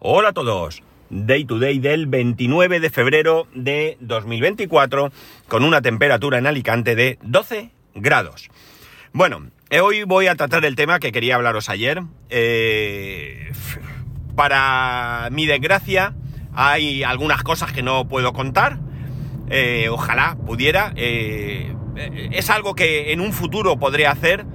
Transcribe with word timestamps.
Hola 0.00 0.28
a 0.28 0.32
todos. 0.32 0.84
Day 1.10 1.44
to 1.44 1.58
day 1.58 1.80
del 1.80 2.06
29 2.06 2.78
de 2.78 2.88
febrero 2.88 3.48
de 3.52 3.96
2024 3.98 5.10
con 5.48 5.64
una 5.64 5.82
temperatura 5.82 6.38
en 6.38 6.46
Alicante 6.46 6.94
de 6.94 7.18
12 7.22 7.72
grados. 7.96 8.48
Bueno, 9.12 9.50
eh, 9.70 9.80
hoy 9.80 10.04
voy 10.04 10.28
a 10.28 10.36
tratar 10.36 10.64
el 10.64 10.76
tema 10.76 11.00
que 11.00 11.10
quería 11.10 11.34
hablaros 11.34 11.68
ayer. 11.68 12.04
Eh, 12.30 13.50
para 14.36 15.30
mi 15.32 15.46
desgracia 15.46 16.14
hay 16.54 17.02
algunas 17.02 17.42
cosas 17.42 17.72
que 17.72 17.82
no 17.82 18.06
puedo 18.06 18.32
contar. 18.32 18.78
Eh, 19.50 19.88
ojalá 19.90 20.36
pudiera. 20.46 20.92
es 20.94 22.50
algo 22.50 22.76
que 22.76 23.12
en 23.12 23.20
un 23.20 23.32
futuro 23.32 23.80
podré 23.80 24.06
hacer 24.06 24.46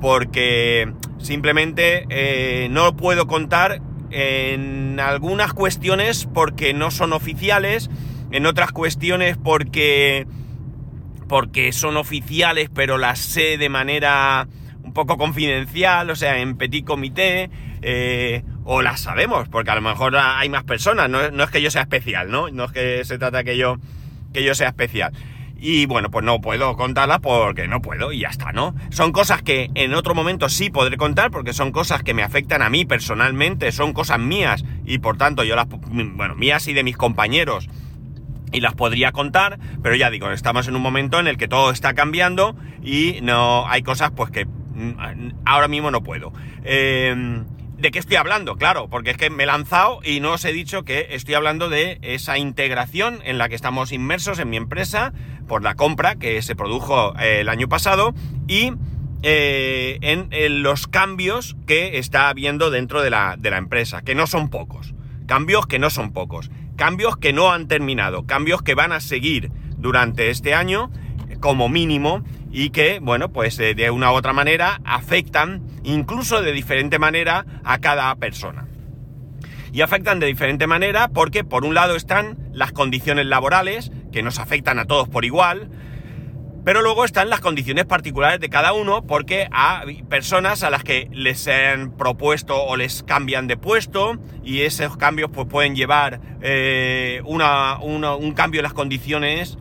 porque 0.00 0.92
simplemente 1.18 2.68
no 2.70 2.96
puedo 2.96 3.26
contar 3.26 3.82
en 4.12 5.00
algunas 5.00 5.52
cuestiones 5.52 6.28
porque 6.32 6.74
no 6.74 6.90
son 6.90 7.12
oficiales, 7.12 7.90
en 8.30 8.46
otras 8.46 8.72
cuestiones 8.72 9.36
porque 9.36 10.26
porque 11.28 11.72
son 11.72 11.96
oficiales 11.96 12.68
pero 12.74 12.98
las 12.98 13.18
sé 13.18 13.56
de 13.56 13.68
manera 13.70 14.46
un 14.82 14.92
poco 14.92 15.16
confidencial, 15.16 16.10
o 16.10 16.16
sea, 16.16 16.38
en 16.38 16.56
petit 16.56 16.84
comité, 16.84 17.50
eh, 17.82 18.42
o 18.64 18.82
las 18.82 19.00
sabemos, 19.00 19.48
porque 19.48 19.70
a 19.70 19.74
lo 19.74 19.80
mejor 19.80 20.16
hay 20.16 20.48
más 20.48 20.64
personas, 20.64 21.08
no, 21.08 21.30
no, 21.30 21.44
es 21.44 21.50
que 21.50 21.62
yo 21.62 21.70
sea 21.70 21.82
especial, 21.82 22.30
¿no? 22.30 22.50
No 22.50 22.64
es 22.64 22.72
que 22.72 23.04
se 23.04 23.18
trata 23.18 23.44
que 23.44 23.56
yo, 23.56 23.78
que 24.32 24.44
yo 24.44 24.54
sea 24.54 24.68
especial. 24.68 25.12
Y 25.64 25.86
bueno, 25.86 26.10
pues 26.10 26.24
no 26.24 26.40
puedo 26.40 26.76
contarlas 26.76 27.20
porque 27.20 27.68
no 27.68 27.80
puedo 27.80 28.10
y 28.10 28.18
ya 28.18 28.30
está, 28.30 28.50
¿no? 28.50 28.74
Son 28.90 29.12
cosas 29.12 29.42
que 29.42 29.70
en 29.76 29.94
otro 29.94 30.12
momento 30.12 30.48
sí 30.48 30.70
podré 30.70 30.96
contar 30.96 31.30
porque 31.30 31.52
son 31.52 31.70
cosas 31.70 32.02
que 32.02 32.14
me 32.14 32.24
afectan 32.24 32.62
a 32.62 32.68
mí 32.68 32.84
personalmente, 32.84 33.70
son 33.70 33.92
cosas 33.92 34.18
mías 34.18 34.64
y 34.84 34.98
por 34.98 35.18
tanto 35.18 35.44
yo 35.44 35.54
las, 35.54 35.68
bueno, 35.68 36.34
mías 36.34 36.66
y 36.66 36.72
de 36.72 36.82
mis 36.82 36.96
compañeros 36.96 37.68
y 38.50 38.60
las 38.60 38.74
podría 38.74 39.12
contar, 39.12 39.60
pero 39.84 39.94
ya 39.94 40.10
digo, 40.10 40.32
estamos 40.32 40.66
en 40.66 40.74
un 40.74 40.82
momento 40.82 41.20
en 41.20 41.28
el 41.28 41.36
que 41.36 41.46
todo 41.46 41.70
está 41.70 41.94
cambiando 41.94 42.56
y 42.82 43.20
no 43.22 43.64
hay 43.68 43.84
cosas 43.84 44.10
pues 44.16 44.32
que 44.32 44.46
mm, 44.46 45.44
ahora 45.44 45.68
mismo 45.68 45.92
no 45.92 46.02
puedo. 46.02 46.32
Eh, 46.64 47.44
¿De 47.82 47.90
qué 47.90 47.98
estoy 47.98 48.14
hablando? 48.14 48.54
Claro, 48.54 48.88
porque 48.88 49.10
es 49.10 49.16
que 49.16 49.28
me 49.28 49.42
he 49.42 49.46
lanzado 49.46 49.98
y 50.04 50.20
no 50.20 50.34
os 50.34 50.44
he 50.44 50.52
dicho 50.52 50.84
que 50.84 51.08
estoy 51.10 51.34
hablando 51.34 51.68
de 51.68 51.98
esa 52.02 52.38
integración 52.38 53.18
en 53.24 53.38
la 53.38 53.48
que 53.48 53.56
estamos 53.56 53.90
inmersos 53.90 54.38
en 54.38 54.50
mi 54.50 54.56
empresa 54.56 55.12
por 55.46 55.62
la 55.62 55.74
compra 55.74 56.16
que 56.16 56.40
se 56.42 56.56
produjo 56.56 57.14
eh, 57.18 57.40
el 57.40 57.48
año 57.48 57.68
pasado 57.68 58.14
y 58.48 58.72
eh, 59.22 59.98
en, 60.00 60.62
los 60.62 60.88
cambios 60.88 61.56
que 61.66 61.98
está 61.98 62.28
habiendo 62.28 62.70
dentro 62.70 63.02
de 63.02 63.10
la, 63.10 63.36
de 63.38 63.50
la 63.50 63.58
empresa, 63.58 64.02
que 64.02 64.14
no 64.14 64.26
son 64.26 64.48
pocos. 64.48 64.94
Cambios 65.26 65.66
que 65.66 65.78
no 65.78 65.90
son 65.90 66.12
pocos. 66.12 66.50
Cambios 66.76 67.16
que 67.16 67.32
no 67.32 67.52
han 67.52 67.68
terminado. 67.68 68.26
Cambios 68.26 68.62
que 68.62 68.74
van 68.74 68.92
a 68.92 69.00
seguir 69.00 69.52
durante 69.76 70.30
este 70.30 70.54
año 70.54 70.90
como 71.40 71.68
mínimo 71.68 72.24
y 72.50 72.70
que, 72.70 72.98
bueno, 73.00 73.32
pues 73.32 73.58
eh, 73.58 73.74
de 73.74 73.90
una 73.90 74.12
u 74.12 74.14
otra 74.14 74.32
manera 74.32 74.80
afectan, 74.84 75.62
incluso 75.84 76.42
de 76.42 76.52
diferente 76.52 76.98
manera, 76.98 77.46
a 77.64 77.78
cada 77.78 78.14
persona. 78.16 78.66
Y 79.72 79.80
afectan 79.80 80.20
de 80.20 80.26
diferente 80.26 80.66
manera 80.66 81.08
porque, 81.08 81.44
por 81.44 81.64
un 81.64 81.74
lado, 81.74 81.96
están 81.96 82.36
las 82.52 82.72
condiciones 82.72 83.26
laborales, 83.26 83.90
que 84.12 84.22
nos 84.22 84.38
afectan 84.38 84.78
a 84.78 84.84
todos 84.84 85.08
por 85.08 85.24
igual, 85.24 85.70
pero 86.64 86.82
luego 86.82 87.04
están 87.04 87.28
las 87.28 87.40
condiciones 87.40 87.86
particulares 87.86 88.38
de 88.38 88.48
cada 88.48 88.72
uno 88.72 89.02
porque 89.04 89.48
hay 89.50 90.04
personas 90.04 90.62
a 90.62 90.70
las 90.70 90.84
que 90.84 91.08
les 91.10 91.48
han 91.48 91.96
propuesto 91.96 92.62
o 92.62 92.76
les 92.76 93.02
cambian 93.02 93.48
de 93.48 93.56
puesto 93.56 94.18
y 94.44 94.60
esos 94.60 94.96
cambios 94.96 95.30
pues, 95.32 95.48
pueden 95.48 95.74
llevar 95.74 96.20
eh, 96.40 97.20
un 97.24 98.32
cambio 98.34 98.60
en 98.60 98.62
las 98.62 98.74
condiciones 98.74 99.58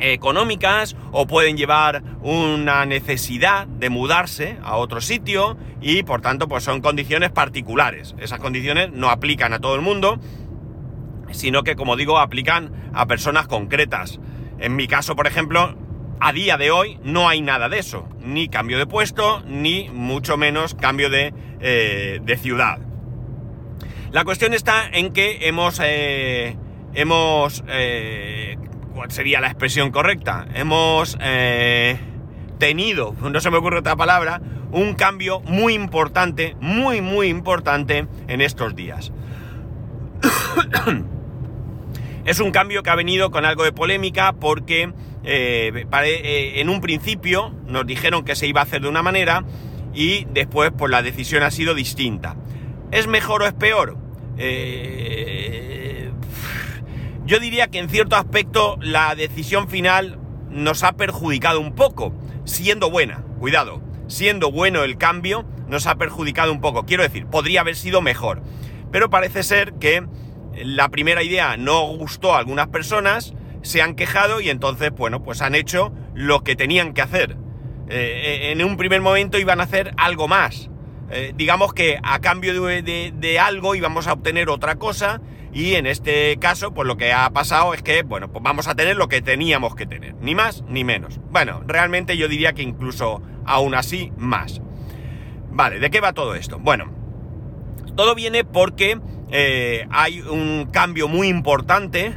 económicas 0.00 0.96
o 1.12 1.26
pueden 1.26 1.56
llevar 1.56 2.02
una 2.22 2.84
necesidad 2.86 3.66
de 3.66 3.90
mudarse 3.90 4.58
a 4.62 4.76
otro 4.76 5.00
sitio 5.00 5.56
y 5.80 6.02
por 6.02 6.20
tanto 6.20 6.48
pues 6.48 6.64
son 6.64 6.80
condiciones 6.80 7.30
particulares. 7.30 8.14
Esas 8.18 8.40
condiciones 8.40 8.90
no 8.92 9.10
aplican 9.10 9.52
a 9.52 9.60
todo 9.60 9.74
el 9.74 9.80
mundo, 9.82 10.18
sino 11.30 11.62
que 11.62 11.76
como 11.76 11.96
digo 11.96 12.18
aplican 12.18 12.90
a 12.94 13.06
personas 13.06 13.46
concretas. 13.46 14.20
En 14.58 14.76
mi 14.76 14.86
caso, 14.86 15.16
por 15.16 15.26
ejemplo, 15.26 15.76
a 16.20 16.32
día 16.32 16.56
de 16.56 16.70
hoy 16.70 16.98
no 17.02 17.28
hay 17.28 17.40
nada 17.40 17.68
de 17.68 17.78
eso, 17.78 18.08
ni 18.20 18.48
cambio 18.48 18.78
de 18.78 18.86
puesto, 18.86 19.42
ni 19.46 19.88
mucho 19.90 20.36
menos 20.36 20.74
cambio 20.74 21.10
de, 21.10 21.34
eh, 21.60 22.20
de 22.22 22.36
ciudad. 22.36 22.78
La 24.12 24.24
cuestión 24.24 24.52
está 24.52 24.88
en 24.92 25.12
que 25.12 25.48
hemos, 25.48 25.80
eh, 25.82 26.56
hemos 26.94 27.64
eh, 27.66 28.58
¿Cuál 28.94 29.10
sería 29.10 29.40
la 29.40 29.48
expresión 29.48 29.90
correcta? 29.90 30.46
Hemos 30.54 31.16
eh, 31.20 31.98
tenido, 32.58 33.14
no 33.20 33.40
se 33.40 33.50
me 33.50 33.56
ocurre 33.56 33.78
otra 33.78 33.96
palabra, 33.96 34.40
un 34.70 34.94
cambio 34.94 35.40
muy 35.40 35.74
importante, 35.74 36.56
muy, 36.60 37.00
muy 37.00 37.28
importante 37.28 38.06
en 38.28 38.40
estos 38.40 38.76
días. 38.76 39.12
es 42.24 42.40
un 42.40 42.50
cambio 42.50 42.82
que 42.82 42.90
ha 42.90 42.94
venido 42.94 43.30
con 43.30 43.44
algo 43.44 43.64
de 43.64 43.72
polémica 43.72 44.34
porque 44.34 44.92
eh, 45.24 45.86
eh, 46.04 46.52
en 46.56 46.68
un 46.68 46.80
principio 46.80 47.54
nos 47.66 47.86
dijeron 47.86 48.24
que 48.24 48.36
se 48.36 48.46
iba 48.46 48.60
a 48.60 48.64
hacer 48.64 48.82
de 48.82 48.88
una 48.88 49.02
manera 49.02 49.44
y 49.94 50.26
después 50.30 50.70
pues 50.76 50.90
la 50.90 51.02
decisión 51.02 51.42
ha 51.42 51.50
sido 51.50 51.74
distinta. 51.74 52.36
¿Es 52.90 53.06
mejor 53.06 53.42
o 53.42 53.46
es 53.46 53.54
peor? 53.54 53.96
Yo 57.32 57.40
diría 57.40 57.68
que 57.68 57.78
en 57.78 57.88
cierto 57.88 58.16
aspecto 58.16 58.76
la 58.82 59.14
decisión 59.14 59.66
final 59.66 60.18
nos 60.50 60.82
ha 60.82 60.98
perjudicado 60.98 61.60
un 61.60 61.74
poco, 61.74 62.12
siendo 62.44 62.90
buena, 62.90 63.24
cuidado, 63.38 63.80
siendo 64.06 64.52
bueno 64.52 64.82
el 64.82 64.98
cambio, 64.98 65.46
nos 65.66 65.86
ha 65.86 65.94
perjudicado 65.94 66.52
un 66.52 66.60
poco. 66.60 66.84
Quiero 66.84 67.04
decir, 67.04 67.24
podría 67.24 67.62
haber 67.62 67.74
sido 67.74 68.02
mejor. 68.02 68.42
Pero 68.90 69.08
parece 69.08 69.44
ser 69.44 69.72
que 69.80 70.06
la 70.62 70.90
primera 70.90 71.22
idea 71.22 71.56
no 71.56 71.86
gustó 71.96 72.34
a 72.34 72.38
algunas 72.38 72.68
personas, 72.68 73.32
se 73.62 73.80
han 73.80 73.94
quejado 73.94 74.42
y 74.42 74.50
entonces, 74.50 74.90
bueno, 74.90 75.22
pues 75.22 75.40
han 75.40 75.54
hecho 75.54 75.90
lo 76.12 76.44
que 76.44 76.54
tenían 76.54 76.92
que 76.92 77.00
hacer. 77.00 77.38
Eh, 77.88 78.50
en 78.52 78.62
un 78.62 78.76
primer 78.76 79.00
momento 79.00 79.38
iban 79.38 79.60
a 79.60 79.64
hacer 79.64 79.94
algo 79.96 80.28
más. 80.28 80.68
Eh, 81.10 81.32
digamos 81.34 81.72
que 81.72 81.98
a 82.02 82.18
cambio 82.18 82.52
de 82.52 83.38
algo 83.40 83.74
íbamos 83.74 84.06
a 84.06 84.12
obtener 84.12 84.50
otra 84.50 84.74
cosa 84.74 85.22
y 85.52 85.74
en 85.74 85.86
este 85.86 86.36
caso, 86.38 86.72
pues 86.72 86.86
lo 86.86 86.96
que 86.96 87.12
ha 87.12 87.28
pasado 87.30 87.74
es 87.74 87.82
que, 87.82 88.02
bueno, 88.02 88.32
pues 88.32 88.42
vamos 88.42 88.68
a 88.68 88.74
tener 88.74 88.96
lo 88.96 89.08
que 89.08 89.20
teníamos 89.20 89.74
que 89.74 89.86
tener, 89.86 90.14
ni 90.14 90.34
más 90.34 90.64
ni 90.66 90.82
menos. 90.82 91.20
Bueno, 91.30 91.62
realmente 91.66 92.16
yo 92.16 92.26
diría 92.26 92.54
que 92.54 92.62
incluso 92.62 93.22
aún 93.44 93.74
así 93.74 94.12
más. 94.16 94.62
Vale, 95.50 95.78
¿de 95.78 95.90
qué 95.90 96.00
va 96.00 96.14
todo 96.14 96.34
esto? 96.34 96.58
Bueno, 96.58 96.90
todo 97.94 98.14
viene 98.14 98.44
porque 98.44 98.98
eh, 99.30 99.86
hay 99.90 100.22
un 100.22 100.68
cambio 100.72 101.08
muy 101.08 101.28
importante 101.28 102.14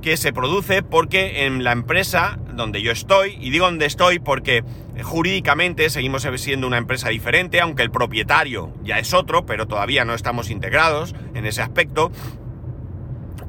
que 0.00 0.16
se 0.16 0.32
produce 0.32 0.82
porque 0.82 1.44
en 1.44 1.62
la 1.62 1.72
empresa 1.72 2.38
donde 2.54 2.82
yo 2.82 2.90
estoy, 2.92 3.36
y 3.40 3.50
digo 3.50 3.66
donde 3.66 3.86
estoy 3.86 4.18
porque 4.18 4.64
jurídicamente 5.02 5.88
seguimos 5.90 6.26
siendo 6.36 6.66
una 6.66 6.78
empresa 6.78 7.08
diferente, 7.08 7.60
aunque 7.60 7.82
el 7.82 7.90
propietario 7.90 8.72
ya 8.82 8.98
es 8.98 9.14
otro, 9.14 9.46
pero 9.46 9.66
todavía 9.66 10.04
no 10.04 10.14
estamos 10.14 10.50
integrados 10.50 11.14
en 11.34 11.46
ese 11.46 11.62
aspecto, 11.62 12.12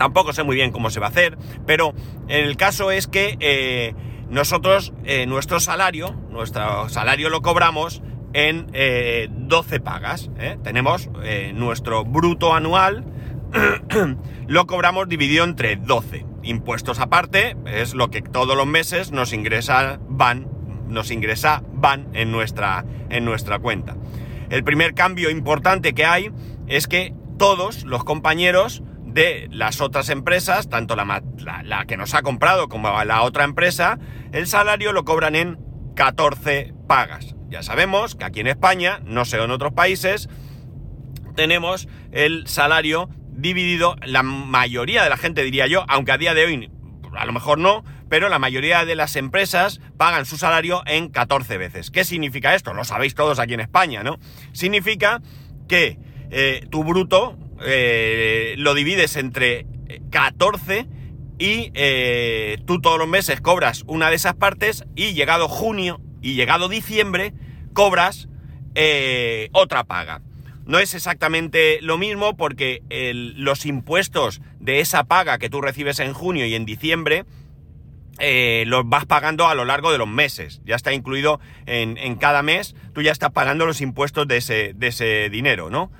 Tampoco 0.01 0.33
sé 0.33 0.41
muy 0.41 0.55
bien 0.55 0.71
cómo 0.71 0.89
se 0.89 0.99
va 0.99 1.05
a 1.05 1.09
hacer, 1.09 1.37
pero 1.67 1.93
el 2.27 2.57
caso 2.57 2.89
es 2.89 3.05
que 3.05 3.37
eh, 3.39 3.93
nosotros, 4.31 4.93
eh, 5.03 5.27
nuestro 5.27 5.59
salario, 5.59 6.15
nuestro 6.31 6.89
salario 6.89 7.29
lo 7.29 7.43
cobramos 7.43 8.01
en 8.33 8.65
12 9.47 9.75
eh, 9.75 9.79
pagas. 9.79 10.31
Tenemos 10.63 11.11
nuestro 11.53 12.03
bruto 12.03 12.55
anual, 12.55 13.05
lo 14.47 14.65
cobramos 14.65 15.07
dividido 15.07 15.43
entre 15.43 15.75
12. 15.75 16.25
Impuestos 16.41 16.99
aparte, 16.99 17.55
es 17.67 17.93
lo 17.93 18.09
que 18.09 18.23
todos 18.23 18.57
los 18.57 18.65
meses 18.65 19.11
nos 19.11 19.33
ingresa, 19.33 19.99
van, 20.09 20.47
nos 20.87 21.11
ingresa, 21.11 21.61
van 21.73 22.07
en 22.13 22.31
nuestra, 22.31 22.85
en 23.11 23.23
nuestra 23.23 23.59
cuenta. 23.59 23.95
El 24.49 24.63
primer 24.63 24.95
cambio 24.95 25.29
importante 25.29 25.93
que 25.93 26.05
hay 26.05 26.31
es 26.65 26.87
que 26.87 27.13
todos 27.37 27.83
los 27.83 28.03
compañeros 28.03 28.81
de 29.13 29.47
las 29.51 29.81
otras 29.81 30.09
empresas, 30.09 30.69
tanto 30.69 30.95
la, 30.95 31.85
que 31.87 31.97
nos 31.97 32.13
ha 32.13 32.21
comprado 32.21 32.69
como 32.69 33.03
la 33.03 33.23
otra 33.23 33.43
empresa, 33.43 33.99
el 34.31 34.47
salario 34.47 34.93
lo 34.93 35.03
cobran 35.03 35.35
en 35.35 35.59
14 35.95 36.73
pagas. 36.87 37.35
Ya 37.49 37.63
sabemos 37.63 38.15
que 38.15 38.23
aquí 38.23 38.39
en 38.39 38.47
España, 38.47 39.01
no 39.03 39.25
sé 39.25 39.37
en 39.37 39.51
otros 39.51 39.73
países, 39.73 40.29
tenemos 41.35 41.87
el 42.11 42.47
salario 42.47 43.09
dividido, 43.29 43.95
la 44.05 44.23
mayoría 44.23 45.03
de 45.03 45.09
la 45.09 45.17
gente 45.17 45.43
diría 45.43 45.67
yo, 45.67 45.85
aunque 45.87 46.11
a 46.11 46.17
día 46.17 46.33
de 46.33 46.45
hoy 46.45 46.71
a 47.17 47.25
lo 47.25 47.33
mejor 47.33 47.57
no, 47.57 47.83
pero 48.09 48.29
la 48.29 48.39
mayoría 48.39 48.85
de 48.85 48.95
las 48.95 49.15
empresas 49.15 49.81
pagan 49.97 50.25
su 50.25 50.37
salario 50.37 50.81
en 50.85 51.09
14 51.09 51.57
veces. 51.57 51.91
¿Qué 51.91 52.03
significa 52.03 52.55
esto? 52.55 52.73
Lo 52.73 52.83
sabéis 52.83 53.15
todos 53.15 53.39
aquí 53.39 53.53
en 53.53 53.59
España, 53.59 54.03
¿no? 54.03 54.17
Significa 54.53 55.21
que 55.67 55.97
eh, 56.29 56.67
tu 56.69 56.83
bruto 56.83 57.37
eh, 57.65 58.55
lo 58.57 58.73
divides 58.73 59.15
entre 59.15 59.65
14 60.09 60.87
y 61.39 61.71
eh, 61.73 62.57
tú 62.65 62.79
todos 62.81 62.99
los 62.99 63.07
meses 63.07 63.41
cobras 63.41 63.83
una 63.87 64.09
de 64.09 64.15
esas 64.15 64.35
partes 64.35 64.85
y 64.95 65.13
llegado 65.13 65.47
junio 65.47 65.99
y 66.21 66.35
llegado 66.35 66.69
diciembre 66.69 67.33
cobras 67.73 68.27
eh, 68.75 69.49
otra 69.53 69.83
paga. 69.83 70.21
No 70.65 70.79
es 70.79 70.93
exactamente 70.93 71.79
lo 71.81 71.97
mismo 71.97 72.37
porque 72.37 72.83
los 73.35 73.65
impuestos 73.65 74.41
de 74.59 74.79
esa 74.79 75.05
paga 75.05 75.39
que 75.39 75.49
tú 75.49 75.59
recibes 75.59 75.99
en 75.99 76.13
junio 76.13 76.45
y 76.45 76.53
en 76.53 76.65
diciembre 76.65 77.25
eh, 78.19 78.65
los 78.67 78.87
vas 78.87 79.07
pagando 79.07 79.47
a 79.47 79.55
lo 79.55 79.65
largo 79.65 79.91
de 79.91 79.97
los 79.97 80.07
meses. 80.07 80.61
Ya 80.63 80.75
está 80.75 80.93
incluido 80.93 81.39
en, 81.65 82.15
cada 82.17 82.43
mes, 82.43 82.75
tú 82.93 83.01
ya 83.01 83.11
estás 83.11 83.31
pagando 83.31 83.65
los 83.65 83.81
impuestos 83.81 84.27
de 84.27 84.37
ese, 84.37 84.73
de 84.75 84.87
ese 84.87 85.29
dinero, 85.31 85.71
¿no? 85.71 85.91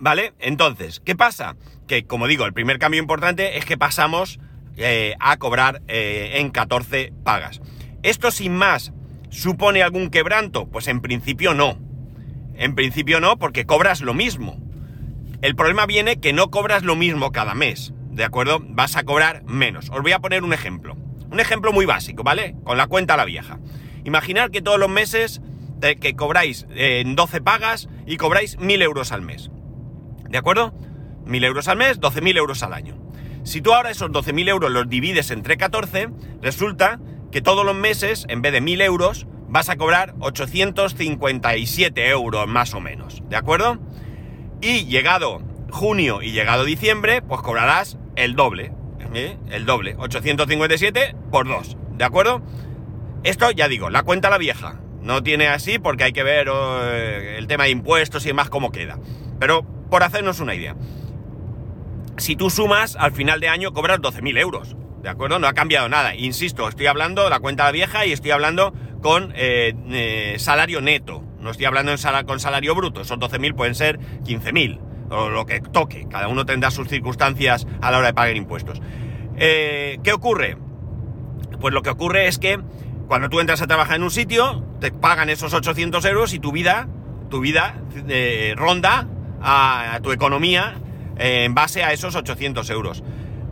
¿Vale? 0.00 0.32
Entonces, 0.40 1.00
¿qué 1.04 1.14
pasa? 1.14 1.54
Que, 1.86 2.04
como 2.06 2.26
digo, 2.26 2.46
el 2.46 2.52
primer 2.52 2.78
cambio 2.78 3.00
importante 3.00 3.58
es 3.58 3.64
que 3.64 3.78
pasamos 3.78 4.40
eh, 4.76 5.14
a 5.20 5.36
cobrar 5.36 5.82
eh, 5.86 6.32
en 6.36 6.50
14 6.50 7.12
pagas. 7.22 7.60
¿Esto 8.02 8.32
sin 8.32 8.54
más 8.54 8.92
supone 9.28 9.82
algún 9.82 10.10
quebranto? 10.10 10.66
Pues 10.66 10.88
en 10.88 11.00
principio 11.00 11.54
no. 11.54 11.78
En 12.56 12.74
principio 12.74 13.20
no, 13.20 13.38
porque 13.38 13.66
cobras 13.66 14.00
lo 14.00 14.14
mismo. 14.14 14.58
El 15.42 15.54
problema 15.54 15.86
viene 15.86 16.18
que 16.18 16.32
no 16.32 16.50
cobras 16.50 16.82
lo 16.82 16.96
mismo 16.96 17.30
cada 17.30 17.54
mes. 17.54 17.92
¿de 18.10 18.24
acuerdo? 18.24 18.60
Vas 18.62 18.96
a 18.96 19.04
cobrar 19.04 19.44
menos. 19.44 19.88
Os 19.90 20.02
voy 20.02 20.12
a 20.12 20.18
poner 20.18 20.42
un 20.42 20.52
ejemplo. 20.52 20.96
Un 21.30 21.40
ejemplo 21.40 21.72
muy 21.72 21.86
básico, 21.86 22.22
¿vale? 22.22 22.54
Con 22.64 22.76
la 22.76 22.86
cuenta 22.86 23.14
a 23.14 23.16
la 23.16 23.24
vieja. 23.24 23.58
Imaginar 24.04 24.50
que 24.50 24.62
todos 24.62 24.78
los 24.78 24.90
meses 24.90 25.40
que 25.80 26.14
cobráis 26.14 26.66
en 26.74 27.16
12 27.16 27.40
pagas 27.40 27.88
y 28.06 28.18
cobráis 28.18 28.58
1.000 28.58 28.82
euros 28.82 29.12
al 29.12 29.22
mes. 29.22 29.50
¿De 30.30 30.38
acuerdo? 30.38 30.72
1.000 31.26 31.44
euros 31.44 31.68
al 31.68 31.76
mes, 31.76 32.00
12.000 32.00 32.38
euros 32.38 32.62
al 32.62 32.72
año. 32.72 32.96
Si 33.42 33.60
tú 33.60 33.74
ahora 33.74 33.90
esos 33.90 34.10
12.000 34.10 34.48
euros 34.48 34.70
los 34.70 34.88
divides 34.88 35.30
entre 35.30 35.56
14, 35.56 36.08
resulta 36.40 37.00
que 37.30 37.42
todos 37.42 37.64
los 37.64 37.74
meses, 37.74 38.26
en 38.28 38.42
vez 38.42 38.52
de 38.52 38.62
1.000 38.62 38.82
euros, 38.82 39.26
vas 39.48 39.68
a 39.68 39.76
cobrar 39.76 40.14
857 40.20 42.08
euros 42.08 42.46
más 42.46 42.74
o 42.74 42.80
menos. 42.80 43.22
¿De 43.28 43.36
acuerdo? 43.36 43.78
Y 44.60 44.86
llegado 44.86 45.42
junio 45.70 46.22
y 46.22 46.32
llegado 46.32 46.64
diciembre, 46.64 47.22
pues 47.22 47.40
cobrarás 47.40 47.98
el 48.16 48.34
doble. 48.34 48.72
¿eh? 49.14 49.36
El 49.50 49.66
doble. 49.66 49.96
857 49.98 51.16
por 51.30 51.48
2. 51.48 51.76
¿De 51.96 52.04
acuerdo? 52.04 52.42
Esto 53.24 53.50
ya 53.50 53.68
digo, 53.68 53.90
la 53.90 54.02
cuenta 54.02 54.30
la 54.30 54.38
vieja. 54.38 54.80
No 55.02 55.22
tiene 55.22 55.48
así 55.48 55.78
porque 55.78 56.04
hay 56.04 56.12
que 56.12 56.22
ver 56.22 56.48
eh, 56.52 57.36
el 57.38 57.46
tema 57.46 57.64
de 57.64 57.70
impuestos 57.70 58.24
y 58.24 58.28
demás 58.28 58.50
cómo 58.50 58.70
queda. 58.70 58.98
Pero 59.38 59.64
por 59.90 60.02
hacernos 60.02 60.40
una 60.40 60.54
idea. 60.54 60.76
Si 62.16 62.36
tú 62.36 62.50
sumas, 62.50 62.96
al 62.96 63.12
final 63.12 63.40
de 63.40 63.48
año 63.48 63.72
cobras 63.72 64.00
12.000 64.00 64.38
euros. 64.38 64.76
¿De 65.02 65.08
acuerdo? 65.08 65.38
No 65.38 65.48
ha 65.48 65.54
cambiado 65.54 65.88
nada. 65.88 66.14
Insisto, 66.14 66.68
estoy 66.68 66.86
hablando 66.86 67.24
de 67.24 67.30
la 67.30 67.40
cuenta 67.40 67.70
vieja 67.70 68.04
y 68.04 68.12
estoy 68.12 68.30
hablando 68.32 68.74
con 69.02 69.32
eh, 69.34 70.34
salario 70.38 70.80
neto. 70.80 71.24
No 71.40 71.50
estoy 71.50 71.66
hablando 71.66 71.92
con 72.26 72.38
salario 72.40 72.74
bruto. 72.74 73.00
Esos 73.00 73.18
12.000 73.18 73.54
pueden 73.54 73.74
ser 73.74 73.98
15.000 73.98 74.90
o 75.10 75.28
lo 75.28 75.44
que 75.44 75.60
toque, 75.60 76.06
cada 76.08 76.28
uno 76.28 76.46
tendrá 76.46 76.70
sus 76.70 76.88
circunstancias 76.88 77.66
a 77.82 77.90
la 77.90 77.98
hora 77.98 78.08
de 78.08 78.14
pagar 78.14 78.36
impuestos. 78.36 78.80
Eh, 79.36 79.98
¿Qué 80.04 80.12
ocurre? 80.12 80.56
Pues 81.60 81.74
lo 81.74 81.82
que 81.82 81.90
ocurre 81.90 82.28
es 82.28 82.38
que 82.38 82.60
cuando 83.08 83.28
tú 83.28 83.40
entras 83.40 83.60
a 83.60 83.66
trabajar 83.66 83.96
en 83.96 84.04
un 84.04 84.10
sitio, 84.10 84.64
te 84.80 84.92
pagan 84.92 85.28
esos 85.28 85.52
800 85.52 86.04
euros 86.04 86.32
y 86.32 86.38
tu 86.38 86.52
vida, 86.52 86.88
tu 87.28 87.40
vida 87.40 87.82
eh, 88.08 88.54
ronda 88.56 89.08
a, 89.40 89.98
tu 90.02 90.12
economía 90.12 90.74
eh, 91.18 91.44
en 91.44 91.54
base 91.54 91.82
a 91.82 91.92
esos 91.92 92.14
800 92.14 92.68
euros. 92.70 93.02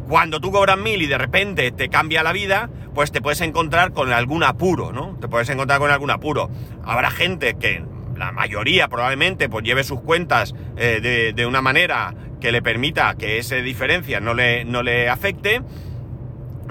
Cuando 0.08 0.40
tú 0.40 0.50
cobras 0.50 0.79
mil 0.79 1.02
y 1.02 1.06
de 1.06 1.19
repente 1.19 1.70
te 1.70 1.88
cambia 1.90 2.23
la 2.23 2.32
vida, 2.32 2.70
pues 2.94 3.12
te 3.12 3.20
puedes 3.20 3.40
encontrar 3.43 3.93
con 3.93 4.12
algún 4.12 4.43
apuro, 4.43 4.93
¿no? 4.93 5.17
Te 5.20 5.29
puedes 5.29 5.49
encontrar 5.50 5.79
con 5.79 5.90
algún 5.90 6.11
apuro. 6.11 6.50
Habrá 6.82 7.11
gente 7.11 7.56
que 7.58 7.85
la 8.17 8.32
mayoría 8.32 8.88
probablemente 8.88 9.49
pues 9.49 9.64
lleve 9.64 9.85
sus 9.85 10.00
cuentas 10.00 10.55
eh, 10.76 11.32
de, 11.35 11.46
una 11.46 11.61
manera 11.61 12.14
que 12.40 12.52
le 12.52 12.62
permita 12.62 13.14
que 13.17 13.38
esa 13.38 13.56
diferencia 13.56 14.19
no 14.20 14.35
le, 14.35 14.64
no 14.64 14.82
le 14.82 15.08
afecte. 15.08 15.62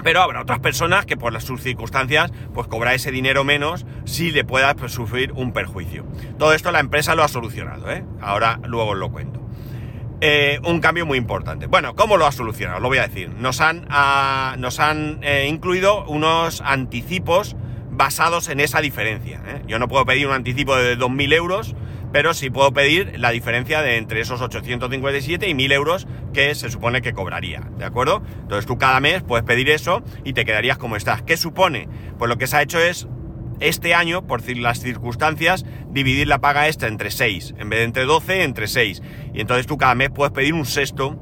Pero 0.02 0.22
habrá 0.22 0.42
otras 0.42 0.60
personas 0.60 1.06
que 1.06 1.16
por 1.16 1.38
sus 1.40 1.62
circunstancias 1.62 2.32
pues 2.54 2.66
cobra 2.68 2.94
ese 2.94 3.10
dinero 3.10 3.44
menos 3.44 3.86
si 4.04 4.30
le 4.30 4.44
pueda 4.44 4.74
pues, 4.74 4.92
sufrir 4.92 5.32
un 5.32 5.52
perjuicio. 5.52 6.06
Todo 6.38 6.52
esto 6.52 6.70
la 6.72 6.80
empresa 6.80 7.14
lo 7.14 7.22
ha 7.22 7.28
solucionado, 7.28 7.90
¿eh? 7.90 8.04
Ahora 8.20 8.60
luego 8.64 8.90
os 8.90 8.98
lo 8.98 9.10
cuento. 9.10 9.40
Eh, 10.20 10.58
un 10.64 10.80
cambio 10.80 11.06
muy 11.06 11.16
importante. 11.16 11.66
Bueno, 11.66 11.94
¿cómo 11.94 12.16
lo 12.16 12.26
ha 12.26 12.32
solucionado? 12.32 12.80
Lo 12.80 12.88
voy 12.88 12.98
a 12.98 13.06
decir. 13.06 13.30
Nos 13.30 13.60
han, 13.60 13.86
ah, 13.88 14.56
nos 14.58 14.80
han 14.80 15.20
incluido 15.46 16.04
unos 16.06 16.60
anticipos 16.60 17.56
basados 17.98 18.48
en 18.48 18.60
esa 18.60 18.80
diferencia. 18.80 19.42
¿eh? 19.46 19.62
Yo 19.66 19.78
no 19.78 19.88
puedo 19.88 20.06
pedir 20.06 20.26
un 20.26 20.32
anticipo 20.32 20.76
de 20.76 20.96
2.000 20.96 21.34
euros, 21.34 21.74
pero 22.12 22.34
sí 22.34 22.50
puedo 22.50 22.72
pedir 22.72 23.18
la 23.18 23.30
diferencia 23.30 23.82
de 23.82 23.96
entre 23.96 24.20
esos 24.20 24.40
857 24.40 25.48
y 25.48 25.54
1.000 25.54 25.72
euros 25.72 26.06
que 26.32 26.54
se 26.54 26.70
supone 26.70 27.02
que 27.02 27.12
cobraría, 27.12 27.68
¿de 27.78 27.84
acuerdo? 27.84 28.22
Entonces 28.40 28.66
tú 28.66 28.78
cada 28.78 29.00
mes 29.00 29.22
puedes 29.22 29.44
pedir 29.44 29.70
eso 29.70 30.02
y 30.24 30.32
te 30.32 30.44
quedarías 30.44 30.78
como 30.78 30.96
estás. 30.96 31.22
¿Qué 31.22 31.36
supone? 31.36 31.88
Pues 32.18 32.28
lo 32.28 32.38
que 32.38 32.46
se 32.46 32.56
ha 32.56 32.62
hecho 32.62 32.78
es 32.78 33.08
este 33.60 33.94
año, 33.94 34.26
por 34.26 34.48
las 34.56 34.80
circunstancias, 34.80 35.64
dividir 35.90 36.28
la 36.28 36.38
paga 36.38 36.68
esta 36.68 36.86
entre 36.86 37.10
6, 37.10 37.54
en 37.58 37.68
vez 37.68 37.80
de 37.80 37.84
entre 37.84 38.04
12, 38.04 38.44
entre 38.44 38.68
6. 38.68 39.02
Y 39.34 39.40
entonces 39.40 39.66
tú 39.66 39.76
cada 39.76 39.94
mes 39.94 40.10
puedes 40.10 40.32
pedir 40.32 40.54
un 40.54 40.64
sexto 40.64 41.18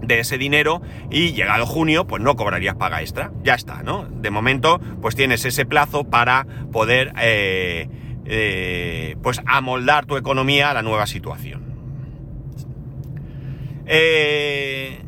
de 0.00 0.20
ese 0.20 0.38
dinero 0.38 0.80
y 1.10 1.32
llegado 1.32 1.66
junio 1.66 2.06
pues 2.06 2.22
no 2.22 2.36
cobrarías 2.36 2.76
paga 2.76 3.00
extra, 3.00 3.32
ya 3.42 3.54
está, 3.54 3.82
¿no? 3.82 4.04
De 4.04 4.30
momento 4.30 4.80
pues 5.02 5.16
tienes 5.16 5.44
ese 5.44 5.66
plazo 5.66 6.04
para 6.04 6.46
poder 6.72 7.12
eh, 7.20 7.88
eh, 8.28 9.16
pues 9.22 9.40
amoldar 9.46 10.06
tu 10.06 10.16
economía 10.16 10.70
a 10.70 10.74
la 10.74 10.82
nueva 10.82 11.06
situación. 11.06 11.62
Eh, 13.86 15.02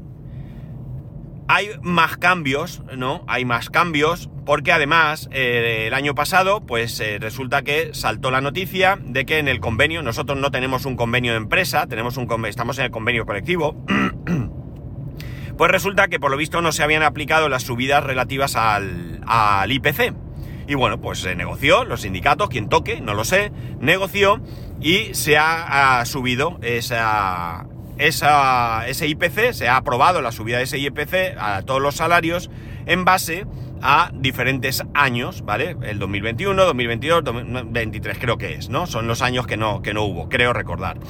hay 1.49 1.69
más 1.82 2.17
cambios, 2.17 2.82
¿no? 2.96 3.24
Hay 3.27 3.44
más 3.44 3.69
cambios 3.70 4.31
porque 4.46 4.72
además 4.72 5.29
el 5.32 5.93
año 5.94 6.15
pasado 6.15 6.65
pues 6.65 7.03
resulta 7.20 7.62
que 7.62 7.91
saltó 7.93 8.31
la 8.31 8.41
noticia 8.41 8.98
de 9.00 9.27
que 9.27 9.39
en 9.39 9.48
el 9.48 9.60
convenio, 9.60 10.03
nosotros 10.03 10.39
no 10.39 10.50
tenemos 10.50 10.86
un 10.86 10.96
convenio 10.96 11.32
de 11.32 11.39
empresa, 11.39 11.86
tenemos 11.86 12.17
un 12.17 12.46
estamos 12.46 12.79
en 12.79 12.86
el 12.86 12.91
convenio 12.91 13.27
colectivo 13.27 13.84
Pues 15.60 15.70
resulta 15.70 16.08
que 16.08 16.19
por 16.19 16.31
lo 16.31 16.39
visto 16.39 16.62
no 16.62 16.72
se 16.72 16.82
habían 16.82 17.03
aplicado 17.03 17.50
las 17.50 17.65
subidas 17.65 18.03
relativas 18.03 18.56
al, 18.56 19.70
IPC. 19.70 20.15
Y 20.70 20.77
bueno, 20.77 21.00
pues 21.00 21.19
se 21.19 21.34
negoció, 21.34 21.84
los 21.84 22.03
sindicatos, 22.03 22.48
quien 22.48 22.69
toque, 22.69 23.00
no 23.00 23.12
lo 23.15 23.24
sé, 23.24 23.50
negoció 23.81 24.41
y 24.81 25.12
se 25.15 25.36
ha, 25.36 26.00
subido 26.06 26.60
esa, 26.62 27.67
esa, 27.98 28.86
ese 28.86 29.08
IPC, 29.08 29.53
se 29.53 29.67
ha 29.67 29.79
aprobado 29.79 30.22
la 30.22 30.31
subida 30.31 30.58
de 30.58 30.62
ese 30.62 30.79
IPC 30.79 31.36
a 31.36 31.62
todos 31.62 31.82
los 31.82 31.96
salarios 31.96 32.53
en 32.86 33.05
base 33.05 33.46
a 33.82 34.12
diferentes 34.15 34.84
años, 34.94 35.43
¿vale? 35.44 35.77
El 35.82 35.98
2021, 35.98 36.65
2022, 36.65 37.24
2023 37.24 38.19
creo 38.20 38.39
que 38.39 38.55
es, 38.55 38.69
¿no? 38.69 38.86
Son 38.86 39.08
los 39.08 39.22
años 39.22 39.48
que 39.48 39.56
no, 39.56 39.82
que 39.82 39.93
no 39.93 40.05
hubo, 40.05 40.29
creo 40.29 40.53
recordar. 40.53 41.00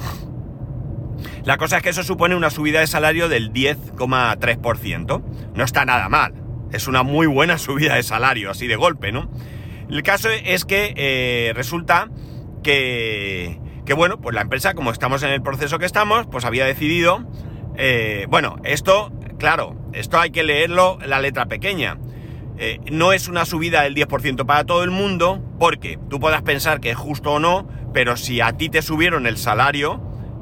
La 1.45 1.57
cosa 1.57 1.77
es 1.77 1.83
que 1.83 1.89
eso 1.89 2.01
supone 2.01 2.35
una 2.35 2.49
subida 2.49 2.79
de 2.79 2.87
salario 2.87 3.29
del 3.29 3.53
10,3%. 3.53 5.21
No 5.53 5.63
está 5.63 5.85
nada 5.85 6.09
mal. 6.09 6.40
Es 6.71 6.87
una 6.87 7.03
muy 7.03 7.27
buena 7.27 7.57
subida 7.57 7.95
de 7.95 8.03
salario, 8.03 8.51
así 8.51 8.67
de 8.67 8.75
golpe, 8.75 9.11
¿no? 9.11 9.29
El 9.89 10.03
caso 10.03 10.29
es 10.29 10.63
que 10.63 10.93
eh, 10.95 11.51
resulta 11.53 12.09
que, 12.63 13.59
que, 13.85 13.93
bueno, 13.93 14.21
pues 14.21 14.33
la 14.33 14.41
empresa, 14.41 14.73
como 14.73 14.91
estamos 14.91 15.21
en 15.23 15.31
el 15.31 15.41
proceso 15.41 15.79
que 15.79 15.85
estamos, 15.85 16.27
pues 16.27 16.45
había 16.45 16.65
decidido, 16.65 17.27
eh, 17.75 18.25
bueno, 18.29 18.57
esto, 18.63 19.11
claro, 19.37 19.75
esto 19.93 20.19
hay 20.19 20.31
que 20.31 20.43
leerlo 20.43 20.97
la 21.05 21.19
letra 21.19 21.47
pequeña. 21.47 21.97
Eh, 22.57 22.79
no 22.91 23.11
es 23.11 23.27
una 23.27 23.45
subida 23.45 23.81
del 23.81 23.95
10% 23.95 24.45
para 24.45 24.65
todo 24.65 24.83
el 24.83 24.91
mundo, 24.91 25.43
porque 25.59 25.97
tú 26.09 26.19
puedas 26.19 26.41
pensar 26.43 26.79
que 26.79 26.91
es 26.91 26.97
justo 26.97 27.33
o 27.33 27.39
no, 27.39 27.67
pero 27.93 28.17
si 28.17 28.39
a 28.39 28.53
ti 28.53 28.69
te 28.69 28.81
subieron 28.81 29.25
el 29.25 29.37
salario, 29.37 29.99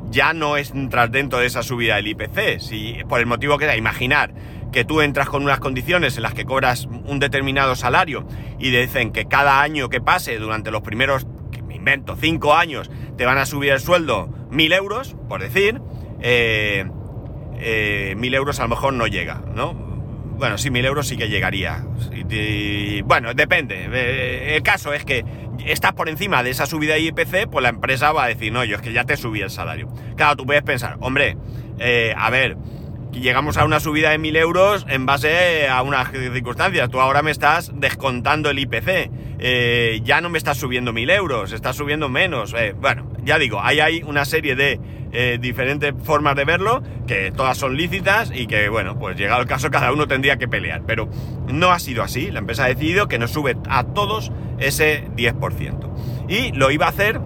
ya 0.09 0.33
no 0.33 0.57
entras 0.57 1.12
dentro 1.12 1.39
de 1.39 1.45
esa 1.45 1.63
subida 1.63 1.95
del 1.95 2.07
IPC. 2.07 2.59
Si, 2.59 2.98
por 3.07 3.19
el 3.19 3.25
motivo 3.25 3.57
que 3.57 3.65
da, 3.65 3.77
imaginar 3.77 4.33
que 4.71 4.85
tú 4.85 5.01
entras 5.01 5.29
con 5.29 5.43
unas 5.43 5.59
condiciones 5.59 6.17
en 6.17 6.23
las 6.23 6.33
que 6.33 6.45
cobras 6.45 6.85
un 6.85 7.19
determinado 7.19 7.75
salario 7.75 8.27
y 8.59 8.69
dicen 8.71 9.11
que 9.11 9.25
cada 9.25 9.61
año 9.61 9.89
que 9.89 10.01
pase 10.01 10.38
durante 10.38 10.71
los 10.71 10.81
primeros, 10.81 11.25
que 11.51 11.61
me 11.61 11.75
invento, 11.75 12.15
cinco 12.15 12.55
años, 12.55 12.89
te 13.17 13.25
van 13.25 13.38
a 13.38 13.45
subir 13.45 13.71
el 13.71 13.79
sueldo 13.79 14.29
mil 14.49 14.73
euros, 14.73 15.15
por 15.27 15.41
decir, 15.41 15.81
eh, 16.21 16.85
eh, 17.59 18.15
mil 18.17 18.33
euros 18.33 18.59
a 18.59 18.63
lo 18.63 18.69
mejor 18.69 18.93
no 18.93 19.07
llega, 19.07 19.41
¿no? 19.55 19.89
bueno, 20.39 20.57
sí, 20.57 20.71
1000 20.71 20.85
euros 20.85 21.07
sí 21.07 21.17
que 21.17 21.27
llegaría. 21.27 21.83
bueno, 23.03 23.33
depende. 23.33 23.88
Eh, 23.91 24.55
el 24.55 24.63
caso 24.63 24.93
es 24.93 25.03
que 25.03 25.25
estás 25.65 25.91
por 25.91 26.07
encima 26.07 26.41
de 26.43 26.49
esa 26.49 26.65
subida 26.65 26.93
de 26.93 27.01
IPC, 27.01 27.49
pues 27.51 27.61
la 27.61 27.69
empresa 27.69 28.13
va 28.13 28.23
a 28.23 28.27
decir, 28.27 28.51
no, 28.51 28.63
yo 28.63 28.77
es 28.77 28.81
que 28.81 28.93
ya 28.93 29.03
te 29.03 29.17
subí 29.17 29.41
el 29.41 29.49
salario. 29.49 29.89
Claro, 30.15 30.38
tú 30.38 30.45
puedes 30.45 30.63
pensar, 30.63 30.95
hombre, 31.01 31.38
eh, 31.77 32.13
a 32.17 32.29
ver, 32.29 32.57
llegamos 33.11 33.57
a 33.57 33.65
una 33.65 33.79
subida 33.79 34.11
de 34.11 34.17
1000 34.17 34.35
euros 34.37 34.85
en 34.89 35.05
base 35.05 35.67
a 35.67 35.81
unas 35.81 36.11
circunstancias. 36.11 36.89
Tú 36.89 36.99
ahora 36.99 37.21
me 37.21 37.31
estás 37.31 37.71
descontando 37.75 38.49
el 38.49 38.59
IPC. 38.59 39.11
Eh, 39.39 40.01
ya 40.03 40.21
no 40.21 40.29
me 40.29 40.37
estás 40.37 40.57
subiendo 40.57 40.93
1000 40.93 41.09
euros, 41.11 41.51
estás 41.51 41.75
subiendo 41.75 42.09
menos. 42.09 42.53
Eh, 42.57 42.75
bueno, 42.79 43.11
ya 43.23 43.39
digo, 43.39 43.61
ahí 43.61 43.79
hay 43.79 44.03
una 44.03 44.25
serie 44.25 44.55
de 44.55 44.79
eh, 45.11 45.37
diferentes 45.41 45.93
formas 46.03 46.35
de 46.35 46.45
verlo, 46.45 46.83
que 47.07 47.31
todas 47.31 47.57
son 47.57 47.75
lícitas 47.75 48.31
y 48.33 48.47
que, 48.47 48.69
bueno, 48.69 48.99
pues 48.99 49.17
llegado 49.17 49.41
el 49.41 49.47
caso 49.47 49.71
cada 49.71 49.91
uno 49.91 50.07
tendría 50.07 50.37
que 50.37 50.47
pelear. 50.47 50.83
Pero 50.85 51.09
no 51.47 51.71
ha 51.71 51.79
sido 51.79 52.03
así. 52.03 52.31
La 52.31 52.39
empresa 52.39 52.65
ha 52.65 52.67
decidido 52.67 53.07
que 53.07 53.17
nos 53.17 53.31
sube 53.31 53.57
a 53.69 53.83
todos 53.85 54.31
ese 54.59 55.07
10%. 55.15 56.27
Y 56.27 56.51
lo 56.51 56.69
iba 56.71 56.85
a 56.85 56.89
hacer, 56.89 57.19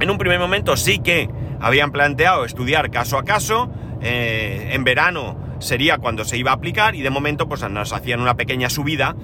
en 0.00 0.10
un 0.10 0.18
primer 0.18 0.38
momento 0.38 0.76
sí 0.76 0.98
que 0.98 1.28
habían 1.60 1.90
planteado 1.90 2.44
estudiar 2.44 2.90
caso 2.90 3.18
a 3.18 3.24
caso, 3.24 3.70
eh, 4.00 4.70
en 4.72 4.84
verano 4.84 5.36
sería 5.58 5.98
cuando 5.98 6.24
se 6.24 6.36
iba 6.36 6.50
a 6.50 6.54
aplicar 6.54 6.94
y 6.94 7.02
de 7.02 7.10
momento 7.10 7.48
pues 7.48 7.68
nos 7.68 7.92
hacían 7.92 8.20
una 8.20 8.36
pequeña 8.36 8.70
subida 8.70 9.16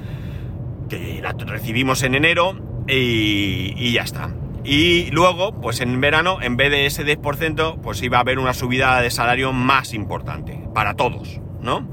que 0.88 1.20
la 1.22 1.32
recibimos 1.32 2.02
en 2.02 2.14
enero 2.14 2.56
y, 2.86 3.92
ya 3.92 4.02
está. 4.02 4.30
Y 4.64 5.10
luego, 5.10 5.60
pues 5.60 5.80
en 5.80 6.00
verano, 6.00 6.38
en 6.40 6.56
vez 6.56 6.70
de 6.70 6.86
ese 6.86 7.04
10%, 7.04 7.80
pues 7.80 8.02
iba 8.02 8.18
a 8.18 8.20
haber 8.20 8.38
una 8.38 8.54
subida 8.54 9.00
de 9.00 9.10
salario 9.10 9.52
más 9.52 9.92
importante 9.94 10.58
para 10.74 10.94
todos, 10.94 11.40
¿no? 11.60 11.88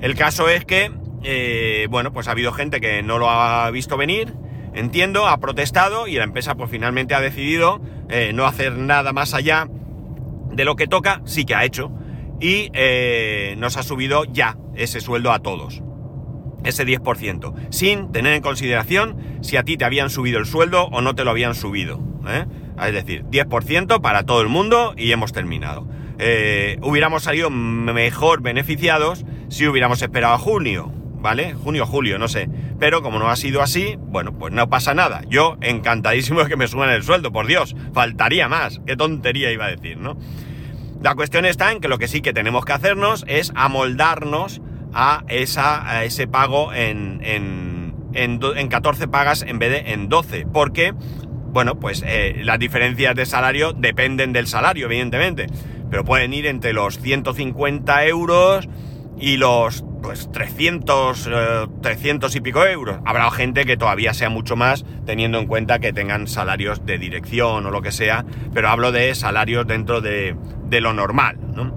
El 0.00 0.14
caso 0.14 0.48
es 0.48 0.64
que, 0.64 0.90
eh, 1.22 1.86
bueno, 1.90 2.12
pues 2.12 2.28
ha 2.28 2.32
habido 2.32 2.52
gente 2.52 2.80
que 2.80 3.02
no 3.02 3.18
lo 3.18 3.30
ha 3.30 3.70
visto 3.70 3.96
venir, 3.96 4.34
entiendo, 4.74 5.26
ha 5.26 5.38
protestado 5.38 6.08
y 6.08 6.14
la 6.14 6.24
empresa 6.24 6.54
pues 6.54 6.70
finalmente 6.70 7.14
ha 7.14 7.20
decidido 7.20 7.80
eh, 8.08 8.32
no 8.34 8.46
hacer 8.46 8.72
nada 8.72 9.12
más 9.12 9.34
allá 9.34 9.68
de 10.50 10.64
lo 10.64 10.76
que 10.76 10.86
toca, 10.86 11.20
sí 11.24 11.44
que 11.44 11.54
ha 11.54 11.64
hecho, 11.64 11.90
y 12.40 12.70
eh, 12.74 13.54
nos 13.58 13.76
ha 13.76 13.82
subido 13.82 14.24
ya 14.24 14.56
ese 14.74 15.00
sueldo 15.00 15.32
a 15.32 15.40
todos, 15.40 15.82
ese 16.64 16.86
10%, 16.86 17.54
sin 17.70 18.12
tener 18.12 18.34
en 18.34 18.42
consideración 18.42 19.38
si 19.42 19.56
a 19.56 19.62
ti 19.62 19.76
te 19.76 19.84
habían 19.84 20.10
subido 20.10 20.38
el 20.38 20.46
sueldo 20.46 20.84
o 20.86 21.00
no 21.00 21.14
te 21.14 21.24
lo 21.24 21.30
habían 21.30 21.54
subido. 21.54 22.00
¿eh? 22.26 22.46
Es 22.82 22.92
decir, 22.92 23.24
10% 23.24 24.00
para 24.00 24.24
todo 24.24 24.40
el 24.40 24.48
mundo 24.48 24.94
y 24.96 25.12
hemos 25.12 25.32
terminado. 25.32 25.86
Eh, 26.18 26.78
hubiéramos 26.82 27.24
salido 27.24 27.50
mejor 27.50 28.40
beneficiados 28.40 29.24
si 29.48 29.66
hubiéramos 29.66 30.00
esperado 30.00 30.34
a 30.34 30.38
junio, 30.38 30.92
¿vale? 31.24 31.54
Junio, 31.54 31.86
julio, 31.86 32.18
no 32.18 32.28
sé. 32.28 32.48
Pero 32.78 33.02
como 33.02 33.18
no 33.18 33.30
ha 33.30 33.36
sido 33.36 33.62
así, 33.62 33.96
bueno, 33.98 34.32
pues 34.38 34.52
no 34.52 34.68
pasa 34.68 34.94
nada. 34.94 35.22
Yo 35.28 35.56
encantadísimo 35.60 36.42
de 36.42 36.48
que 36.48 36.56
me 36.56 36.68
suban 36.68 36.90
el 36.90 37.02
sueldo, 37.02 37.32
por 37.32 37.46
Dios, 37.46 37.74
faltaría 37.92 38.48
más. 38.48 38.80
Qué 38.86 38.96
tontería 38.96 39.50
iba 39.50 39.66
a 39.66 39.70
decir, 39.70 39.96
¿no? 39.96 40.16
La 41.04 41.14
cuestión 41.14 41.44
está 41.44 41.70
en 41.70 41.80
que 41.80 41.88
lo 41.88 41.98
que 41.98 42.08
sí 42.08 42.22
que 42.22 42.32
tenemos 42.32 42.64
que 42.64 42.72
hacernos 42.72 43.26
es 43.28 43.52
amoldarnos 43.54 44.62
a, 44.94 45.22
esa, 45.28 46.02
ese 46.02 46.26
pago 46.26 46.72
en, 46.72 47.20
en, 47.22 47.94
en, 48.14 48.68
14 48.68 49.06
pagas 49.08 49.42
en 49.42 49.58
vez 49.58 49.70
de 49.70 49.92
en 49.92 50.08
12. 50.08 50.46
Porque, 50.50 50.94
bueno, 51.52 51.78
pues 51.78 52.02
eh, 52.06 52.40
las 52.42 52.58
diferencias 52.58 53.14
de 53.14 53.26
salario 53.26 53.74
dependen 53.74 54.32
del 54.32 54.46
salario, 54.46 54.86
evidentemente. 54.86 55.46
Pero 55.90 56.06
pueden 56.06 56.32
ir 56.32 56.46
entre 56.46 56.72
los 56.72 56.98
150 56.98 58.06
euros 58.06 58.66
y 59.18 59.36
los 59.36 59.84
pues 60.04 60.30
300, 60.32 61.30
300 61.80 62.34
eh, 62.34 62.38
y 62.38 62.40
pico 62.40 62.64
euros. 62.64 62.98
Habrá 63.04 63.30
gente 63.30 63.64
que 63.64 63.76
todavía 63.76 64.12
sea 64.12 64.28
mucho 64.28 64.54
más, 64.54 64.84
teniendo 65.06 65.38
en 65.38 65.46
cuenta 65.46 65.78
que 65.78 65.92
tengan 65.92 66.28
salarios 66.28 66.84
de 66.84 66.98
dirección 66.98 67.64
o 67.64 67.70
lo 67.70 67.80
que 67.80 67.90
sea, 67.90 68.24
pero 68.52 68.68
hablo 68.68 68.92
de 68.92 69.14
salarios 69.14 69.66
dentro 69.66 70.02
de, 70.02 70.36
de 70.74 70.80
lo 70.80 70.92
normal, 70.92 71.38
¿no? 71.54 71.72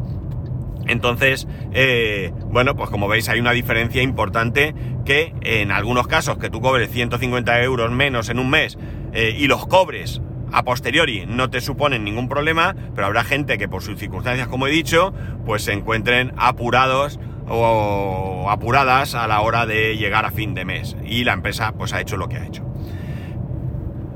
Entonces, 0.87 1.47
eh, 1.71 2.31
bueno, 2.45 2.75
pues 2.75 2.89
como 2.89 3.07
veis 3.07 3.29
hay 3.29 3.39
una 3.39 3.51
diferencia 3.51 4.01
importante 4.01 4.73
que 5.05 5.35
en 5.41 5.71
algunos 5.71 6.07
casos 6.07 6.39
que 6.39 6.49
tú 6.49 6.61
cobres 6.61 6.89
150 6.89 7.61
euros 7.61 7.91
menos 7.91 8.29
en 8.29 8.39
un 8.39 8.49
mes 8.49 8.79
eh, 9.13 9.35
y 9.37 9.45
los 9.45 9.67
cobres 9.67 10.19
a 10.51 10.63
posteriori 10.63 11.25
no 11.27 11.51
te 11.51 11.61
suponen 11.61 12.03
ningún 12.05 12.27
problema, 12.27 12.75
pero 12.95 13.05
habrá 13.05 13.23
gente 13.23 13.59
que 13.59 13.67
por 13.67 13.83
sus 13.83 13.99
circunstancias, 13.99 14.47
como 14.47 14.65
he 14.65 14.71
dicho, 14.71 15.13
pues 15.45 15.61
se 15.63 15.73
encuentren 15.73 16.33
apurados 16.37 17.19
o 17.47 18.47
apuradas 18.49 19.13
a 19.13 19.27
la 19.27 19.41
hora 19.41 19.67
de 19.67 19.95
llegar 19.95 20.25
a 20.25 20.31
fin 20.31 20.55
de 20.55 20.65
mes. 20.65 20.97
Y 21.05 21.23
la 21.23 21.33
empresa 21.33 21.73
pues 21.73 21.93
ha 21.93 22.01
hecho 22.01 22.17
lo 22.17 22.29
que 22.29 22.37
ha 22.37 22.47
hecho. 22.47 22.65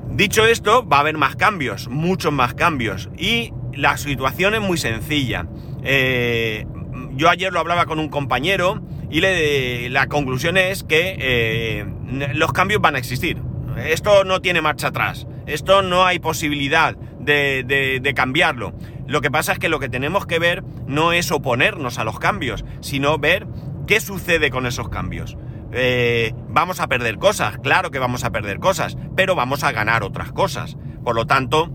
Dicho 0.10 0.46
esto, 0.46 0.88
va 0.88 0.98
a 0.98 1.00
haber 1.02 1.18
más 1.18 1.36
cambios, 1.36 1.90
muchos 1.90 2.34
más 2.34 2.54
cambios. 2.54 3.10
Y 3.18 3.54
la 3.74 3.98
situación 3.98 4.54
es 4.54 4.62
muy 4.62 4.78
sencilla. 4.78 5.48
Eh, 5.84 6.66
yo 7.13 7.30
ayer 7.30 7.51
lo 7.51 7.60
hablaba 7.60 7.86
con 7.86 8.00
un 8.00 8.10
compañero 8.10 8.82
y 9.10 9.22
le, 9.22 9.90
la 9.90 10.08
conclusión 10.08 10.58
es 10.58 10.84
que 10.84 11.18
eh, 11.20 11.86
los 12.34 12.54
cambios 12.54 12.82
van 12.82 12.96
a 12.96 13.00
existir. 13.00 13.38
Esto 13.78 14.24
no 14.24 14.42
tiene 14.42 14.62
marcha 14.62 14.88
atrás. 14.88 15.28
Esto 15.46 15.82
no 15.82 16.06
hay 16.06 16.20
posibilidad 16.20 16.96
de, 16.96 18.13
cambiarlo. 18.16 18.74
Lo 19.08 19.22
que 19.22 19.32
pasa 19.32 19.54
es 19.54 19.60
que 19.60 19.70
lo 19.70 19.80
que 19.80 19.90
tenemos 19.90 20.25
que 20.25 20.40
ver 20.40 20.63
no 20.88 21.12
es 21.13 21.32
oponernos 21.32 22.00
a 22.00 22.04
los 22.04 22.20
cambios, 22.20 22.63
sino 22.82 23.18
ver 23.18 23.48
qué 23.88 24.00
sucede 24.00 24.50
con 24.50 24.66
esos 24.66 24.90
cambios. 24.90 25.38
Eh, 25.74 26.34
vamos 26.50 26.80
a 26.80 26.88
perder 26.88 27.18
cosas, 27.18 27.58
claro 27.58 27.92
que 27.92 28.00
vamos 28.00 28.24
a 28.24 28.32
perder 28.32 28.60
cosas, 28.60 28.98
pero 29.16 29.36
vamos 29.36 29.63
a 29.63 29.72
ganar 29.72 30.04
otras 30.04 30.32
cosas. 30.32 30.78
Por 31.04 31.16
lo 31.16 31.25
tanto, 31.25 31.72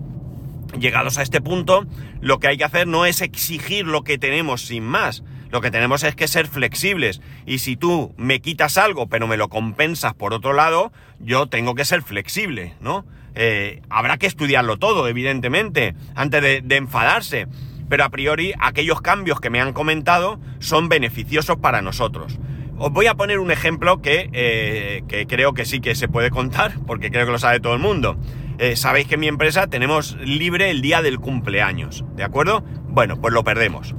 llegados 0.78 1.18
a 1.18 1.22
este 1.22 1.40
punto, 1.40 1.86
lo 2.20 2.38
que 2.38 2.48
hay 2.48 2.56
que 2.56 2.64
hacer 2.64 2.86
no 2.86 3.06
es 3.06 3.20
exigir 3.20 3.86
lo 3.86 4.02
que 4.02 4.18
tenemos 4.18 4.62
sin 4.62 4.84
más. 4.84 5.22
Lo 5.50 5.60
que 5.60 5.70
tenemos 5.70 6.02
es 6.02 6.14
que 6.14 6.28
ser 6.28 6.48
flexibles. 6.48 7.20
Y 7.46 7.58
si 7.58 7.76
tú 7.76 8.12
me 8.16 8.40
quitas 8.40 8.78
algo, 8.78 9.06
pero 9.06 9.26
me 9.26 9.36
lo 9.36 9.48
compensas 9.48 10.14
por 10.14 10.34
otro 10.34 10.52
lado, 10.52 10.92
yo 11.20 11.46
tengo 11.46 11.74
que 11.74 11.84
ser 11.84 12.02
flexible, 12.02 12.74
¿no? 12.80 13.04
Eh, 13.34 13.82
habrá 13.90 14.16
que 14.16 14.26
estudiarlo 14.26 14.78
todo, 14.78 15.08
evidentemente, 15.08 15.94
antes 16.14 16.42
de, 16.42 16.76
enfadarse. 16.76 17.46
Pero 17.88 18.04
a 18.04 18.08
priori, 18.08 18.54
aquellos 18.58 19.00
cambios 19.00 19.40
que 19.40 19.50
me 19.50 19.60
han 19.60 19.72
comentado 19.72 20.40
son 20.58 20.88
beneficiosos 20.88 21.58
para 21.58 21.82
nosotros. 21.82 22.38
Os 22.78 22.90
voy 22.90 23.06
a 23.06 23.14
poner 23.14 23.38
un 23.38 23.50
ejemplo 23.50 24.02
que, 24.02 24.28
eh, 24.32 25.04
que 25.06 25.26
creo 25.26 25.54
que 25.54 25.64
sí 25.64 25.80
que 25.80 25.94
se 25.94 26.08
puede 26.08 26.30
contar, 26.30 26.74
porque 26.86 27.10
creo 27.10 27.24
que 27.24 27.32
lo 27.32 27.38
sabe 27.38 27.60
todo 27.60 27.74
el 27.74 27.78
mundo. 27.78 28.18
Eh, 28.58 28.76
sabéis 28.76 29.06
que 29.06 29.14
en 29.14 29.20
mi 29.20 29.28
empresa 29.28 29.66
tenemos 29.66 30.16
libre 30.16 30.70
el 30.70 30.80
día 30.80 31.02
del 31.02 31.20
cumpleaños, 31.20 32.04
¿de 32.14 32.24
acuerdo? 32.24 32.64
Bueno, 32.88 33.20
pues 33.20 33.34
lo 33.34 33.44
perdemos. 33.44 33.94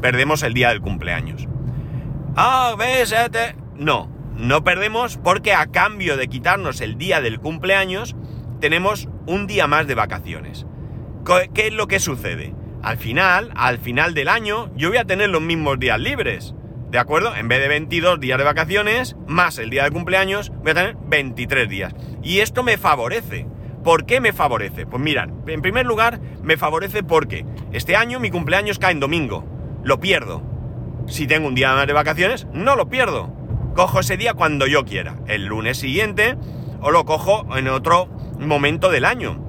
Perdemos 0.00 0.42
el 0.44 0.54
día 0.54 0.68
del 0.68 0.80
cumpleaños. 0.80 1.48
Ah, 2.36 2.76
¿ves? 2.78 3.14
No, 3.76 4.08
no 4.36 4.62
perdemos 4.62 5.16
porque 5.16 5.54
a 5.54 5.66
cambio 5.66 6.16
de 6.16 6.28
quitarnos 6.28 6.80
el 6.80 6.98
día 6.98 7.20
del 7.20 7.40
cumpleaños, 7.40 8.14
tenemos 8.60 9.08
un 9.26 9.46
día 9.46 9.66
más 9.66 9.86
de 9.88 9.94
vacaciones. 9.94 10.66
¿Qué 11.54 11.66
es 11.66 11.72
lo 11.72 11.88
que 11.88 11.98
sucede? 11.98 12.54
Al 12.82 12.98
final, 12.98 13.50
al 13.56 13.78
final 13.78 14.14
del 14.14 14.28
año, 14.28 14.70
yo 14.76 14.90
voy 14.90 14.98
a 14.98 15.04
tener 15.04 15.30
los 15.30 15.42
mismos 15.42 15.80
días 15.80 15.98
libres. 15.98 16.54
¿De 16.90 16.98
acuerdo? 16.98 17.34
En 17.34 17.48
vez 17.48 17.60
de 17.60 17.66
22 17.66 18.20
días 18.20 18.38
de 18.38 18.44
vacaciones, 18.44 19.16
más 19.26 19.58
el 19.58 19.70
día 19.70 19.82
de 19.82 19.90
cumpleaños, 19.90 20.50
voy 20.62 20.70
a 20.70 20.74
tener 20.74 20.96
23 21.08 21.68
días. 21.68 21.94
Y 22.22 22.38
esto 22.38 22.62
me 22.62 22.78
favorece. 22.78 23.46
¿Por 23.86 24.04
qué 24.04 24.20
me 24.20 24.32
favorece? 24.32 24.84
Pues 24.84 25.00
mirad, 25.00 25.28
en 25.46 25.62
primer 25.62 25.86
lugar, 25.86 26.18
me 26.42 26.56
favorece 26.56 27.04
porque 27.04 27.46
este 27.72 27.94
año 27.94 28.18
mi 28.18 28.32
cumpleaños 28.32 28.80
cae 28.80 28.90
en 28.90 28.98
domingo. 28.98 29.44
Lo 29.84 30.00
pierdo. 30.00 30.42
Si 31.06 31.28
tengo 31.28 31.46
un 31.46 31.54
día 31.54 31.72
más 31.72 31.86
de 31.86 31.92
vacaciones, 31.92 32.48
no 32.52 32.74
lo 32.74 32.88
pierdo. 32.88 33.32
Cojo 33.76 34.00
ese 34.00 34.16
día 34.16 34.34
cuando 34.34 34.66
yo 34.66 34.84
quiera. 34.84 35.14
El 35.28 35.46
lunes 35.46 35.78
siguiente 35.78 36.36
o 36.80 36.90
lo 36.90 37.04
cojo 37.04 37.46
en 37.56 37.68
otro 37.68 38.08
momento 38.40 38.90
del 38.90 39.04
año. 39.04 39.40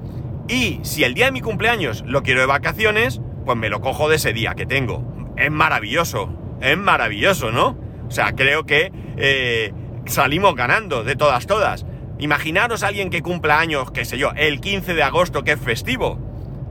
Y 0.46 0.78
si 0.84 1.02
el 1.02 1.14
día 1.14 1.24
de 1.24 1.32
mi 1.32 1.40
cumpleaños 1.40 2.04
lo 2.06 2.22
quiero 2.22 2.38
de 2.38 2.46
vacaciones, 2.46 3.20
pues 3.44 3.58
me 3.58 3.68
lo 3.68 3.80
cojo 3.80 4.08
de 4.08 4.14
ese 4.14 4.32
día 4.32 4.54
que 4.54 4.66
tengo. 4.66 5.34
Es 5.36 5.50
maravilloso. 5.50 6.32
Es 6.60 6.78
maravilloso, 6.78 7.50
¿no? 7.50 7.76
O 8.06 8.10
sea, 8.12 8.36
creo 8.36 8.66
que 8.66 8.92
eh, 9.16 9.72
salimos 10.06 10.54
ganando 10.54 11.02
de 11.02 11.16
todas, 11.16 11.48
todas. 11.48 11.84
Imaginaros 12.18 12.82
a 12.82 12.88
alguien 12.88 13.10
que 13.10 13.22
cumpla 13.22 13.60
años, 13.60 13.90
qué 13.92 14.04
sé 14.04 14.18
yo, 14.18 14.32
el 14.36 14.60
15 14.60 14.94
de 14.94 15.02
agosto 15.02 15.44
que 15.44 15.52
es 15.52 15.60
festivo. 15.60 16.18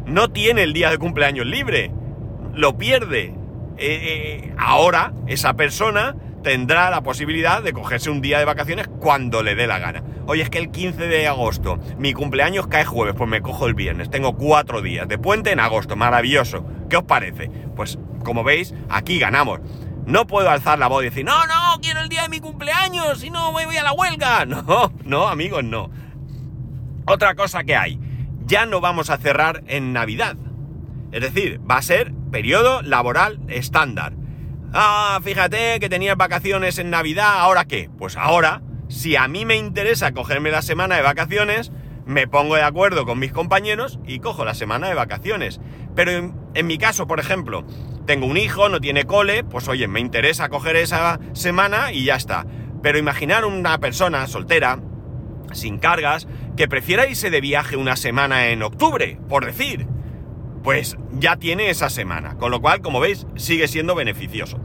No 0.06 0.30
tiene 0.30 0.64
el 0.64 0.74
día 0.74 0.90
de 0.90 0.98
cumpleaños 0.98 1.46
libre. 1.46 1.92
Lo 2.54 2.78
pierde. 2.78 3.34
Eh, 3.78 4.00
eh, 4.48 4.54
ahora 4.58 5.14
esa 5.28 5.54
persona 5.54 6.16
tendrá 6.44 6.90
la 6.90 7.02
posibilidad 7.02 7.62
de 7.62 7.74
cogerse 7.74 8.10
un 8.10 8.22
día 8.22 8.40
de 8.40 8.46
vacaciones 8.46 8.88
cuando 8.88 9.44
le 9.44 9.56
dé 9.56 9.68
la 9.68 9.80
gana. 9.80 10.04
Oye, 10.26 10.44
es 10.44 10.50
que 10.50 10.60
el 10.60 10.72
15 10.72 11.08
de 11.08 11.28
agosto, 11.28 11.80
mi 11.98 12.14
cumpleaños 12.14 12.68
cae 12.68 12.86
jueves, 12.86 13.16
pues 13.18 13.30
me 13.30 13.42
cojo 13.42 13.68
el 13.68 13.74
viernes. 13.74 14.10
Tengo 14.10 14.36
cuatro 14.36 14.82
días 14.82 15.08
de 15.08 15.18
puente 15.18 15.52
en 15.52 15.60
agosto, 15.60 15.96
maravilloso. 15.96 16.66
¿Qué 16.90 16.98
os 16.98 17.04
parece? 17.04 17.50
Pues 17.76 17.98
como 18.24 18.44
veis, 18.44 18.74
aquí 18.90 19.20
ganamos. 19.20 19.62
No 20.08 20.26
puedo 20.26 20.50
alzar 20.50 20.80
la 20.80 20.88
voz 20.88 21.04
y 21.04 21.10
decir, 21.10 21.26
no, 21.26 21.46
no, 21.48 21.82
quiero 21.82 22.00
el 22.00 22.08
día 22.08 22.24
de 22.24 22.30
mi 22.30 22.40
cumpleaños 22.40 23.26
y 23.26 23.30
no 23.30 23.52
me 23.52 23.66
voy 23.66 23.76
a 23.76 23.84
la 23.84 23.92
huelga. 23.92 24.46
No, 24.48 24.94
no, 25.04 25.28
amigos, 25.28 25.66
no. 25.66 25.92
Otra 27.06 27.36
cosa 27.36 27.66
que 27.66 27.76
hay, 27.76 28.00
ya 28.46 28.66
no 28.66 28.80
vamos 28.80 29.10
a 29.10 29.18
cerrar 29.18 29.64
en 29.68 29.92
Navidad. 29.92 30.38
Es 31.12 31.22
decir, 31.22 31.60
va 31.70 31.78
a 31.78 31.82
ser 31.82 32.14
periodo 32.32 32.82
laboral 32.84 33.42
estándar. 33.50 34.14
Ah, 34.74 35.20
fíjate 35.24 35.80
que 35.82 35.90
tenías 35.90 36.16
vacaciones 36.16 36.78
en 36.78 36.90
Navidad, 36.90 37.40
¿ahora 37.40 37.66
qué? 37.66 37.90
Pues 37.98 38.16
ahora, 38.16 38.62
si 38.88 39.18
a 39.18 39.28
mí 39.28 39.44
me 39.44 39.58
interesa 39.58 40.14
cogerme 40.14 40.52
la 40.52 40.62
semana 40.62 40.96
de 40.96 41.02
vacaciones, 41.02 41.74
me 42.06 42.28
pongo 42.28 42.56
de 42.56 42.64
acuerdo 42.64 43.06
con 43.06 43.20
mis 43.20 43.34
compañeros 43.34 44.00
y 44.08 44.20
cojo 44.20 44.46
la 44.46 44.54
semana 44.54 44.88
de 44.88 44.94
vacaciones. 44.94 45.60
Pero 45.98 46.12
en, 46.12 46.36
en 46.54 46.68
mi 46.68 46.78
caso, 46.78 47.08
por 47.08 47.20
ejemplo, 47.20 47.66
tengo 48.06 48.28
un 48.28 48.38
hijo, 48.38 48.70
no 48.70 48.80
tiene 48.80 49.06
cole, 49.06 49.44
pues 49.44 49.68
oye, 49.68 49.88
me 49.88 50.00
interesa 50.00 50.48
coger 50.48 50.76
esa 50.76 51.20
semana 51.34 51.92
y 51.92 52.06
ya 52.06 52.16
está. 52.16 52.46
Pero 52.84 53.00
imaginar 53.00 53.46
una 53.46 53.80
persona 53.80 54.28
soltera, 54.28 54.80
sin 55.52 55.80
cargas, 55.80 56.28
que 56.56 56.68
prefiera 56.68 57.08
irse 57.08 57.32
de 57.32 57.42
viaje 57.42 57.78
una 57.78 57.96
semana 57.96 58.50
en 58.50 58.62
octubre, 58.62 59.20
por 59.28 59.44
decir, 59.44 59.88
pues 60.64 60.98
ya 61.14 61.38
tiene 61.38 61.72
esa 61.72 61.90
semana. 61.90 62.38
Con 62.38 62.52
lo 62.52 62.62
cual, 62.62 62.82
como 62.82 63.00
veis, 63.00 63.26
sigue 63.36 63.68
siendo 63.68 63.96
beneficioso. 63.96 64.60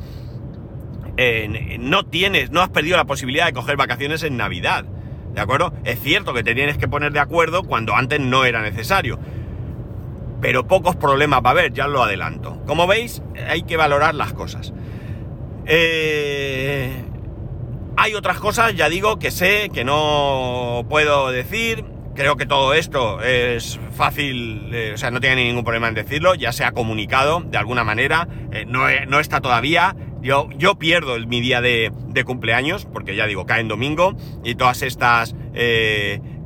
No 1.80 2.04
tienes, 2.04 2.50
no 2.50 2.60
has 2.60 2.68
perdido 2.68 2.98
la 2.98 3.06
posibilidad 3.06 3.46
de 3.46 3.54
coger 3.54 3.78
vacaciones 3.78 4.22
en 4.22 4.36
Navidad. 4.36 4.84
¿De 5.34 5.40
acuerdo? 5.40 5.72
Es 5.84 5.98
cierto 5.98 6.34
que 6.34 6.44
te 6.44 6.54
tienes 6.54 6.76
que 6.76 6.88
poner 6.88 7.12
de 7.12 7.20
acuerdo 7.20 7.62
cuando 7.62 7.94
antes 7.94 8.20
no 8.20 8.44
era 8.44 8.60
necesario 8.60 9.18
pero 10.42 10.66
pocos 10.66 10.96
problemas 10.96 11.40
va 11.42 11.50
a 11.50 11.52
haber, 11.52 11.72
ya 11.72 11.86
lo 11.86 12.02
adelanto. 12.02 12.60
Como 12.66 12.88
veis, 12.88 13.22
hay 13.48 13.62
que 13.62 13.76
valorar 13.76 14.16
las 14.16 14.32
cosas. 14.32 14.74
Eh, 15.66 16.90
hay 17.96 18.14
otras 18.14 18.40
cosas, 18.40 18.74
ya 18.74 18.88
digo, 18.88 19.20
que 19.20 19.30
sé, 19.30 19.70
que 19.72 19.84
no 19.84 20.84
puedo 20.90 21.30
decir. 21.30 21.84
Creo 22.16 22.36
que 22.36 22.44
todo 22.44 22.74
esto 22.74 23.22
es 23.22 23.78
fácil, 23.92 24.68
eh, 24.74 24.90
o 24.94 24.98
sea, 24.98 25.12
no 25.12 25.20
tiene 25.20 25.44
ningún 25.44 25.64
problema 25.64 25.88
en 25.88 25.94
decirlo, 25.94 26.34
ya 26.34 26.52
se 26.52 26.64
ha 26.64 26.72
comunicado 26.72 27.40
de 27.40 27.56
alguna 27.56 27.84
manera, 27.84 28.28
eh, 28.50 28.66
no, 28.66 28.80
no, 29.08 29.20
está 29.20 29.40
todavía. 29.40 29.96
Yo, 30.20 30.48
yo 30.56 30.74
pierdo 30.74 31.18
mi 31.20 31.40
día 31.40 31.60
de, 31.60 31.90
de, 32.08 32.24
cumpleaños, 32.24 32.86
porque 32.92 33.16
ya 33.16 33.26
digo, 33.26 33.46
cae 33.46 33.60
en 33.60 33.68
domingo, 33.68 34.14
y 34.44 34.56
todas 34.56 34.82
estas 34.82 35.34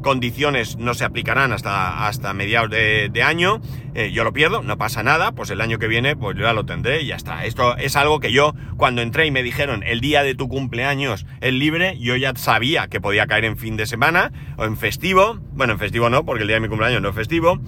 condiciones 0.07 0.77
no 0.77 0.95
se 0.95 1.05
aplicarán 1.05 1.53
hasta, 1.53 2.07
hasta 2.07 2.33
mediados 2.33 2.71
de, 2.71 3.23
año, 3.25 3.61
eh, 3.93 4.13
yo 4.13 4.23
lo 4.23 4.33
pierdo, 4.33 4.63
no 4.63 4.79
pasa 4.79 5.03
nada, 5.03 5.33
pues 5.33 5.51
el 5.51 5.61
año 5.61 5.81
que 5.81 5.89
viene 5.89 6.15
pues 6.15 6.39
ya 6.39 6.53
lo 6.53 6.65
tendré 6.65 7.03
y 7.03 7.07
ya 7.07 7.17
está. 7.17 7.45
Esto 7.45 7.77
es 7.77 7.97
algo 7.97 8.21
que 8.21 8.31
yo 8.31 8.55
cuando 8.77 9.03
entré 9.03 9.27
y 9.27 9.33
me 9.33 9.43
dijeron 9.43 9.83
el 9.83 10.01
día 10.01 10.23
de 10.23 10.37
tu 10.37 10.49
cumpleaños 10.49 11.27
es 11.41 11.53
libre, 11.53 11.99
yo 11.99 12.15
ya 12.15 12.33
sabía 12.37 12.87
que 12.87 13.01
podía 13.01 13.27
caer 13.27 13.47
en 13.47 13.57
fin 13.57 13.77
de 13.77 13.85
semana 13.85 14.31
o 14.57 14.65
en 14.65 14.77
festivo, 14.77 15.41
bueno 15.55 15.73
en 15.73 15.81
festivo 15.81 16.09
no, 16.09 16.25
porque 16.25 16.43
el 16.43 16.47
día 16.47 16.55
de 16.55 16.61
mi 16.61 16.69
cumpleaños 16.69 17.03
no 17.03 17.09
es 17.09 17.15
festivo, 17.17 17.59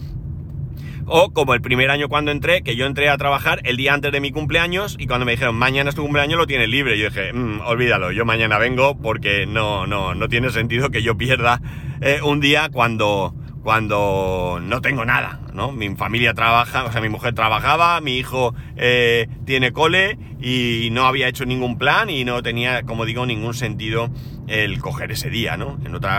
o 1.08 1.32
como 1.32 1.54
el 1.54 1.60
primer 1.60 1.90
año 1.90 2.08
cuando 2.08 2.30
entré, 2.30 2.62
que 2.62 2.76
yo 2.76 2.86
entré 2.86 3.08
a 3.08 3.16
trabajar 3.16 3.60
el 3.64 3.76
día 3.76 3.94
antes 3.94 4.12
de 4.12 4.20
mi 4.20 4.30
cumpleaños 4.30 4.96
y 4.98 5.06
cuando 5.06 5.26
me 5.26 5.32
dijeron 5.32 5.56
mañana 5.56 5.90
es 5.90 5.96
tu 5.96 6.02
cumpleaños 6.02 6.38
lo 6.38 6.46
tienes 6.46 6.68
libre. 6.68 6.98
Yo 6.98 7.08
dije, 7.08 7.32
mm, 7.32 7.60
olvídalo, 7.66 8.12
yo 8.12 8.24
mañana 8.24 8.58
vengo 8.58 8.96
porque 8.96 9.46
no, 9.46 9.86
no, 9.86 10.14
no 10.14 10.28
tiene 10.28 10.50
sentido 10.50 10.90
que 10.90 11.02
yo 11.02 11.16
pierda 11.16 11.60
eh, 12.00 12.20
un 12.22 12.40
día 12.40 12.68
cuando, 12.70 13.34
cuando 13.62 14.58
no 14.62 14.80
tengo 14.80 15.04
nada, 15.04 15.40
¿no? 15.52 15.72
Mi 15.72 15.94
familia 15.96 16.34
trabaja, 16.34 16.84
o 16.84 16.92
sea, 16.92 17.00
mi 17.00 17.08
mujer 17.08 17.34
trabajaba, 17.34 18.00
mi 18.00 18.16
hijo 18.16 18.54
eh, 18.76 19.28
tiene 19.44 19.72
cole 19.72 20.18
y 20.40 20.88
no 20.92 21.06
había 21.06 21.28
hecho 21.28 21.44
ningún 21.44 21.78
plan 21.78 22.10
y 22.10 22.24
no 22.24 22.42
tenía, 22.42 22.82
como 22.82 23.04
digo, 23.04 23.26
ningún 23.26 23.54
sentido 23.54 24.10
el 24.46 24.78
coger 24.80 25.12
ese 25.12 25.30
día, 25.30 25.56
¿no? 25.56 25.78
En 25.84 25.94
otro 25.94 26.10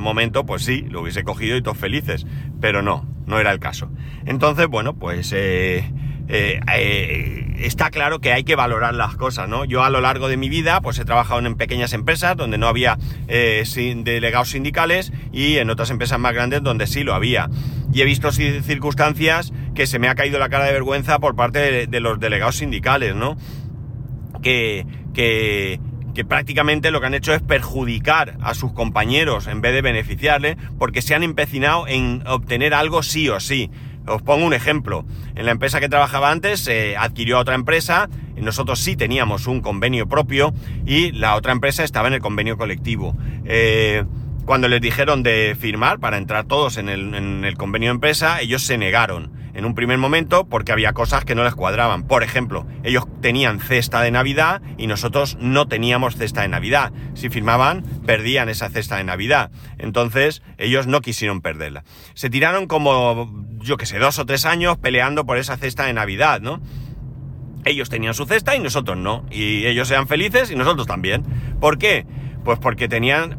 momento, 0.00 0.46
pues 0.46 0.64
sí, 0.64 0.82
lo 0.88 1.02
hubiese 1.02 1.24
cogido 1.24 1.56
y 1.56 1.62
todos 1.62 1.78
felices, 1.78 2.26
pero 2.60 2.82
no, 2.82 3.06
no 3.26 3.38
era 3.38 3.52
el 3.52 3.58
caso. 3.58 3.90
Entonces, 4.24 4.66
bueno, 4.68 4.94
pues 4.94 5.32
eh, 5.36 5.90
eh, 6.28 6.60
eh, 6.74 7.54
está 7.58 7.90
claro 7.90 8.20
que 8.20 8.32
hay 8.32 8.44
que 8.44 8.56
valorar 8.56 8.94
las 8.94 9.16
cosas, 9.16 9.48
¿no? 9.48 9.64
Yo 9.64 9.84
a 9.84 9.90
lo 9.90 10.00
largo 10.00 10.28
de 10.28 10.36
mi 10.36 10.48
vida, 10.48 10.80
pues 10.80 10.98
he 10.98 11.04
trabajado 11.04 11.44
en 11.44 11.54
pequeñas 11.56 11.92
empresas 11.92 12.36
donde 12.36 12.58
no 12.58 12.66
había 12.66 12.98
sin 13.64 14.04
delegados 14.04 14.50
sindicales 14.50 15.12
y 15.32 15.58
en 15.58 15.70
otras 15.70 15.90
empresas 15.90 16.18
más 16.18 16.34
grandes 16.34 16.62
donde 16.62 16.86
sí 16.86 17.04
lo 17.04 17.14
había. 17.14 17.48
Y 17.92 18.00
he 18.00 18.04
visto 18.04 18.32
circunstancias 18.32 19.52
que 19.74 19.86
se 19.86 19.98
me 19.98 20.08
ha 20.08 20.14
caído 20.14 20.38
la 20.38 20.48
cara 20.48 20.64
de 20.64 20.72
vergüenza 20.72 21.18
por 21.18 21.36
parte 21.36 21.86
de, 21.86 22.00
los 22.00 22.18
delegados 22.18 22.56
sindicales, 22.56 23.14
¿no? 23.14 23.36
Que, 24.42 24.86
que, 25.14 25.80
que 26.14 26.24
prácticamente 26.24 26.90
lo 26.90 27.00
que 27.00 27.06
han 27.06 27.14
hecho 27.14 27.34
es 27.34 27.42
perjudicar 27.42 28.36
a 28.40 28.54
sus 28.54 28.72
compañeros 28.72 29.46
en 29.48 29.60
vez 29.60 29.74
de 29.74 29.82
beneficiarle, 29.82 30.56
porque 30.78 31.02
se 31.02 31.14
han 31.14 31.22
empecinado 31.22 31.86
en 31.88 32.22
obtener 32.26 32.72
algo 32.72 33.02
sí 33.02 33.28
o 33.28 33.40
sí. 33.40 33.70
Os 34.06 34.22
pongo 34.22 34.46
un 34.46 34.52
ejemplo. 34.52 35.04
En 35.34 35.46
la 35.46 35.52
empresa 35.52 35.80
que 35.80 35.88
trabajaba 35.88 36.30
antes 36.30 36.60
se 36.60 36.96
adquirió 36.96 37.38
a 37.38 37.40
otra 37.40 37.54
empresa, 37.54 38.08
nosotros 38.36 38.80
sí 38.80 38.96
teníamos 38.96 39.46
un 39.46 39.60
convenio 39.60 40.08
propio 40.08 40.52
y 40.84 41.12
la 41.12 41.36
otra 41.36 41.52
empresa 41.52 41.84
estaba 41.84 42.08
en 42.08 42.14
el 42.14 42.20
convenio 42.20 42.56
colectivo. 42.56 43.16
Eh, 43.44 44.04
cuando 44.44 44.68
les 44.68 44.80
dijeron 44.80 45.22
de 45.22 45.56
firmar 45.58 46.00
para 46.00 46.18
entrar 46.18 46.44
todos 46.44 46.76
en 46.76 46.88
el, 46.88 47.14
en 47.14 47.44
el 47.44 47.56
convenio 47.56 47.88
de 47.88 47.94
empresa, 47.94 48.40
ellos 48.40 48.62
se 48.62 48.76
negaron 48.76 49.43
en 49.54 49.64
un 49.64 49.74
primer 49.74 49.98
momento 49.98 50.46
porque 50.48 50.72
había 50.72 50.92
cosas 50.92 51.24
que 51.24 51.34
no 51.34 51.44
les 51.44 51.54
cuadraban. 51.54 52.06
Por 52.06 52.22
ejemplo, 52.22 52.66
ellos 52.82 53.04
tenían 53.20 53.60
cesta 53.60 54.02
de 54.02 54.10
Navidad 54.10 54.60
y 54.76 54.86
nosotros 54.86 55.36
no 55.40 55.66
teníamos 55.66 56.16
cesta 56.16 56.42
de 56.42 56.48
Navidad. 56.48 56.92
Si 57.14 57.30
firmaban, 57.30 57.82
perdían 58.04 58.48
esa 58.48 58.68
cesta 58.68 58.96
de 58.96 59.04
Navidad. 59.04 59.50
Entonces, 59.78 60.42
ellos 60.58 60.86
no 60.86 61.00
quisieron 61.00 61.40
perderla. 61.40 61.84
Se 62.14 62.30
tiraron 62.30 62.66
como, 62.66 63.32
yo 63.58 63.76
que 63.76 63.86
sé, 63.86 63.98
dos 63.98 64.18
o 64.18 64.26
tres 64.26 64.44
años 64.44 64.76
peleando 64.78 65.24
por 65.24 65.38
esa 65.38 65.56
cesta 65.56 65.86
de 65.86 65.92
Navidad, 65.92 66.40
¿no? 66.40 66.60
Ellos 67.64 67.88
tenían 67.88 68.12
su 68.12 68.26
cesta 68.26 68.54
y 68.56 68.60
nosotros 68.60 68.98
no. 68.98 69.24
Y 69.30 69.66
ellos 69.66 69.88
sean 69.88 70.06
felices 70.06 70.50
y 70.50 70.56
nosotros 70.56 70.86
también. 70.86 71.22
¿Por 71.60 71.78
qué? 71.78 72.06
Pues 72.44 72.58
porque 72.58 72.88
tenían 72.88 73.38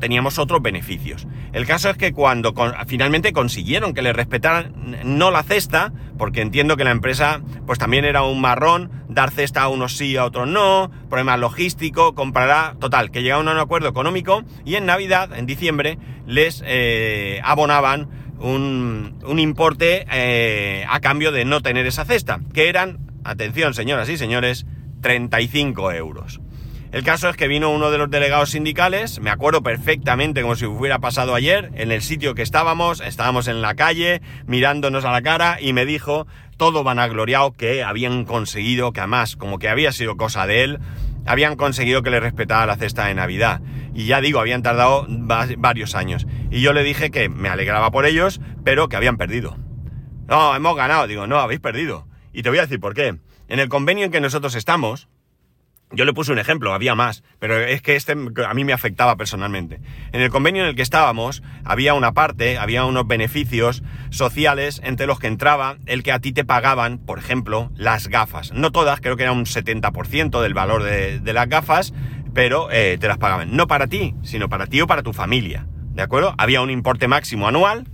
teníamos 0.00 0.38
otros 0.38 0.60
beneficios. 0.60 1.28
El 1.52 1.66
caso 1.66 1.90
es 1.90 1.96
que 1.96 2.12
cuando 2.12 2.54
finalmente 2.86 3.32
consiguieron 3.32 3.92
que 3.92 4.02
le 4.02 4.12
respetaran 4.12 4.72
no 5.04 5.30
la 5.30 5.42
cesta, 5.42 5.92
porque 6.16 6.42
entiendo 6.42 6.76
que 6.76 6.84
la 6.84 6.92
empresa 6.92 7.40
pues 7.66 7.78
también 7.78 8.04
era 8.04 8.22
un 8.22 8.40
marrón, 8.40 8.90
dar 9.08 9.30
cesta 9.30 9.62
a 9.62 9.68
unos 9.68 9.96
sí, 9.96 10.16
a 10.16 10.24
otros 10.24 10.46
no, 10.46 10.90
problema 11.08 11.36
logístico, 11.36 12.14
comprará, 12.14 12.76
total, 12.78 13.10
que 13.10 13.22
llegaron 13.22 13.48
a 13.48 13.52
un 13.52 13.58
acuerdo 13.58 13.88
económico 13.88 14.44
y 14.64 14.76
en 14.76 14.86
Navidad, 14.86 15.36
en 15.36 15.46
diciembre, 15.46 15.98
les 16.26 16.62
eh, 16.64 17.40
abonaban 17.42 18.08
un, 18.38 19.18
un 19.24 19.38
importe 19.38 20.06
eh, 20.10 20.84
a 20.88 21.00
cambio 21.00 21.32
de 21.32 21.44
no 21.44 21.60
tener 21.62 21.86
esa 21.86 22.04
cesta, 22.04 22.40
que 22.54 22.68
eran, 22.68 22.98
atención 23.24 23.74
señoras 23.74 24.08
y 24.08 24.16
señores, 24.16 24.66
35 25.02 25.92
euros. 25.92 26.40
El 26.92 27.04
caso 27.04 27.28
es 27.28 27.36
que 27.36 27.46
vino 27.46 27.70
uno 27.70 27.92
de 27.92 27.98
los 27.98 28.10
delegados 28.10 28.50
sindicales, 28.50 29.20
me 29.20 29.30
acuerdo 29.30 29.62
perfectamente 29.62 30.42
como 30.42 30.56
si 30.56 30.66
hubiera 30.66 30.98
pasado 30.98 31.36
ayer, 31.36 31.70
en 31.76 31.92
el 31.92 32.02
sitio 32.02 32.34
que 32.34 32.42
estábamos, 32.42 33.00
estábamos 33.00 33.46
en 33.46 33.62
la 33.62 33.74
calle, 33.74 34.22
mirándonos 34.46 35.04
a 35.04 35.12
la 35.12 35.22
cara, 35.22 35.58
y 35.60 35.72
me 35.72 35.86
dijo, 35.86 36.26
todo 36.56 36.82
vanagloriado, 36.82 37.52
que 37.52 37.84
habían 37.84 38.24
conseguido, 38.24 38.92
que 38.92 39.00
además, 39.00 39.36
como 39.36 39.60
que 39.60 39.68
había 39.68 39.92
sido 39.92 40.16
cosa 40.16 40.48
de 40.48 40.64
él, 40.64 40.78
habían 41.26 41.54
conseguido 41.54 42.02
que 42.02 42.10
le 42.10 42.18
respetara 42.18 42.66
la 42.66 42.76
cesta 42.76 43.06
de 43.06 43.14
Navidad. 43.14 43.60
Y 43.94 44.06
ya 44.06 44.20
digo, 44.20 44.40
habían 44.40 44.62
tardado 44.62 45.06
varios 45.08 45.94
años. 45.94 46.26
Y 46.50 46.60
yo 46.60 46.72
le 46.72 46.82
dije 46.82 47.12
que 47.12 47.28
me 47.28 47.48
alegraba 47.48 47.92
por 47.92 48.04
ellos, 48.04 48.40
pero 48.64 48.88
que 48.88 48.96
habían 48.96 49.16
perdido. 49.16 49.56
No, 50.26 50.56
hemos 50.56 50.76
ganado. 50.76 51.06
Digo, 51.06 51.26
no, 51.28 51.38
habéis 51.38 51.60
perdido. 51.60 52.08
Y 52.32 52.42
te 52.42 52.48
voy 52.48 52.58
a 52.58 52.62
decir 52.62 52.80
por 52.80 52.94
qué. 52.94 53.16
En 53.48 53.60
el 53.60 53.68
convenio 53.68 54.04
en 54.04 54.10
que 54.10 54.20
nosotros 54.20 54.54
estamos, 54.54 55.08
yo 55.92 56.04
le 56.04 56.12
puse 56.12 56.32
un 56.32 56.38
ejemplo, 56.38 56.72
había 56.72 56.94
más, 56.94 57.24
pero 57.38 57.58
es 57.58 57.82
que 57.82 57.96
este 57.96 58.12
a 58.12 58.54
mí 58.54 58.64
me 58.64 58.72
afectaba 58.72 59.16
personalmente. 59.16 59.80
En 60.12 60.20
el 60.20 60.30
convenio 60.30 60.62
en 60.62 60.68
el 60.68 60.76
que 60.76 60.82
estábamos 60.82 61.42
había 61.64 61.94
una 61.94 62.12
parte, 62.12 62.58
había 62.58 62.84
unos 62.84 63.06
beneficios 63.06 63.82
sociales 64.10 64.80
entre 64.84 65.06
los 65.06 65.18
que 65.18 65.26
entraba 65.26 65.78
el 65.86 66.02
que 66.02 66.12
a 66.12 66.20
ti 66.20 66.32
te 66.32 66.44
pagaban, 66.44 66.98
por 66.98 67.18
ejemplo, 67.18 67.70
las 67.76 68.08
gafas. 68.08 68.52
No 68.52 68.70
todas, 68.70 69.00
creo 69.00 69.16
que 69.16 69.24
era 69.24 69.32
un 69.32 69.46
70% 69.46 70.40
del 70.40 70.54
valor 70.54 70.82
de, 70.84 71.32
las 71.32 71.48
gafas, 71.48 71.92
pero 72.34 72.68
eh, 72.70 72.96
te 73.00 73.08
las 73.08 73.18
pagaban. 73.18 73.56
No 73.56 73.66
para 73.66 73.86
ti, 73.86 74.14
sino 74.22 74.48
para 74.48 74.66
ti 74.66 74.80
o 74.80 74.86
para 74.86 75.02
tu 75.02 75.12
familia. 75.12 75.66
¿De 75.92 76.02
acuerdo? 76.02 76.34
Había 76.38 76.60
un 76.60 76.70
importe 76.70 77.08
máximo 77.08 77.48
anual, 77.48 77.88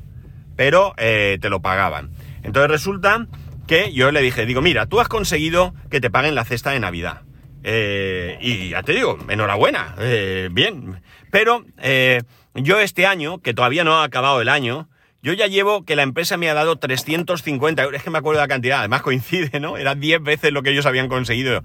pero 0.54 0.94
eh, 0.98 1.38
te 1.40 1.48
lo 1.48 1.60
pagaban. 1.60 2.10
Entonces 2.42 2.70
resulta 2.70 3.26
que 3.66 3.92
yo 3.92 4.12
le 4.12 4.20
dije, 4.20 4.46
digo, 4.46 4.62
mira, 4.62 4.86
tú 4.86 5.00
has 5.00 5.08
conseguido 5.08 5.74
que 5.90 6.00
te 6.00 6.10
paguen 6.10 6.34
la 6.34 6.44
cesta 6.44 6.70
de 6.70 6.80
Navidad 6.80 7.25
eh, 7.68 8.38
y 8.40 8.68
ya 8.68 8.84
te 8.84 8.92
digo, 8.92 9.18
enhorabuena, 9.28 9.96
eh, 9.98 10.48
bien. 10.52 11.02
Pero 11.32 11.64
eh, 11.82 12.22
yo 12.54 12.78
este 12.78 13.06
año, 13.06 13.40
que 13.42 13.54
todavía 13.54 13.82
no 13.82 13.94
ha 13.94 14.04
acabado 14.04 14.40
el 14.40 14.48
año, 14.48 14.88
Yo 15.22 15.32
ya 15.32 15.48
llevo 15.48 15.84
que 15.84 15.96
la 15.96 16.04
empresa 16.04 16.36
me 16.36 16.48
ha 16.48 16.54
dado 16.54 16.76
350 16.76 17.82
euros. 17.82 17.96
Es 17.98 18.04
que 18.04 18.10
me 18.10 18.18
acuerdo 18.18 18.40
de 18.40 18.44
la 18.44 18.48
cantidad, 18.48 18.78
además 18.78 19.02
coincide, 19.02 19.58
¿no? 19.58 19.76
Era 19.76 19.96
10 19.96 20.22
veces 20.22 20.52
lo 20.52 20.62
que 20.62 20.70
ellos 20.70 20.86
habían 20.86 21.08
conseguido 21.08 21.64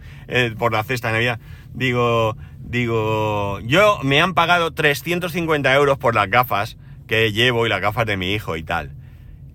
por 0.58 0.74
la 0.74 0.84
cesta 0.84 1.10
de 1.10 1.14
Navidad. 1.14 1.40
Digo, 1.72 2.36
digo, 2.58 3.60
yo 3.60 4.00
me 4.02 4.20
han 4.20 4.34
pagado 4.34 4.72
350 4.72 5.76
euros 5.76 6.00
por 6.00 6.16
las 6.16 6.28
gafas 6.32 6.78
que 7.08 7.32
llevo 7.32 7.68
y 7.68 7.70
las 7.70 7.82
gafas 7.82 8.08
de 8.08 8.18
mi 8.18 8.34
hijo 8.34 8.56
y 8.56 8.64
tal. 8.64 8.96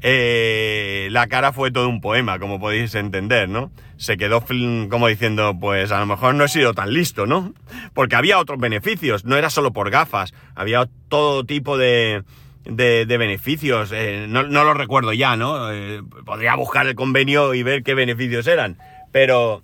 Eh, 0.03 1.09
la 1.11 1.27
cara 1.27 1.53
fue 1.53 1.71
todo 1.71 1.89
un 1.89 2.01
poema, 2.01 2.39
como 2.39 2.61
podéis 2.61 2.95
entender, 2.95 3.49
¿no? 3.49 3.71
Se 3.97 4.17
quedó 4.17 4.45
como 4.91 5.09
diciendo, 5.09 5.57
pues 5.59 5.91
a 5.91 5.99
lo 6.01 6.07
mejor 6.07 6.35
no 6.35 6.45
he 6.45 6.49
sido 6.49 6.75
tan 6.75 6.93
listo, 6.93 7.27
¿no? 7.27 7.55
Porque 7.95 8.17
había 8.17 8.39
otros 8.39 8.59
beneficios, 8.59 9.25
no 9.25 9.37
era 9.37 9.51
solo 9.51 9.73
por 9.73 9.91
gafas, 9.91 10.35
había 10.55 10.89
todo 11.09 11.45
tipo 11.45 11.79
de, 11.79 12.23
de, 12.65 13.17
beneficios, 13.17 13.91
eh, 13.93 14.27
no, 14.29 14.43
lo 14.43 14.75
recuerdo 14.75 15.13
ya, 15.13 15.37
¿no? 15.37 15.73
Eh, 15.73 16.03
podría 16.25 16.55
buscar 16.57 16.87
el 16.87 16.95
convenio 16.95 17.55
y 17.55 17.63
ver 17.63 17.83
qué 17.83 17.95
beneficios 17.95 18.47
eran, 18.47 18.79
pero... 19.13 19.63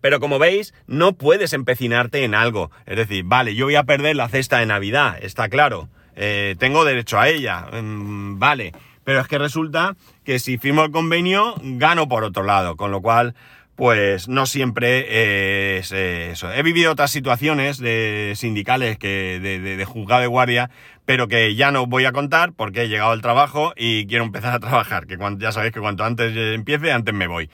Pero 0.00 0.18
como 0.18 0.40
veis, 0.40 0.74
no 0.88 1.12
puedes 1.12 1.52
empecinarte 1.52 2.24
en 2.24 2.34
algo. 2.34 2.72
Es 2.86 2.96
decir, 2.96 3.22
vale, 3.24 3.54
yo 3.54 3.66
voy 3.66 3.76
a 3.76 3.84
perder 3.84 4.16
la 4.16 4.28
cesta 4.28 4.58
de 4.58 4.66
Navidad, 4.66 5.16
está 5.22 5.48
claro. 5.48 5.88
Eh, 6.16 6.56
tengo 6.58 6.84
derecho 6.84 7.20
a 7.20 7.28
ella, 7.28 7.68
mm, 7.70 8.36
vale. 8.36 8.72
Pero 9.04 9.20
es 9.20 9.28
que 9.28 9.38
resulta 9.38 9.96
que 10.24 10.38
si 10.38 10.58
firmo 10.58 10.84
el 10.84 10.90
convenio, 10.90 11.54
gano 11.62 12.08
por 12.08 12.24
otro 12.24 12.44
lado, 12.44 12.76
con 12.76 12.90
lo 12.90 13.00
cual, 13.02 13.34
pues 13.74 14.28
no 14.28 14.46
siempre 14.46 15.78
es 15.78 15.90
eso. 15.92 16.52
He 16.52 16.62
vivido 16.62 16.92
otras 16.92 17.10
situaciones 17.10 17.78
de 17.78 18.34
sindicales 18.36 18.98
que 18.98 19.40
de, 19.40 19.58
de, 19.58 19.84
juzgado 19.84 20.20
de 20.20 20.26
guardia 20.28 20.70
pero 21.04 21.28
que 21.28 21.54
ya 21.54 21.70
no 21.70 21.86
voy 21.86 22.04
a 22.04 22.12
contar 22.12 22.52
porque 22.52 22.82
he 22.82 22.88
llegado 22.88 23.12
al 23.12 23.22
trabajo 23.22 23.72
y 23.76 24.06
quiero 24.06 24.24
empezar 24.24 24.54
a 24.54 24.60
trabajar, 24.60 25.06
que 25.06 25.18
ya 25.38 25.52
sabéis 25.52 25.72
que 25.72 25.80
cuanto 25.80 26.04
antes 26.04 26.36
empiece, 26.36 26.92
antes 26.92 27.14
me 27.14 27.26
voy. 27.26 27.50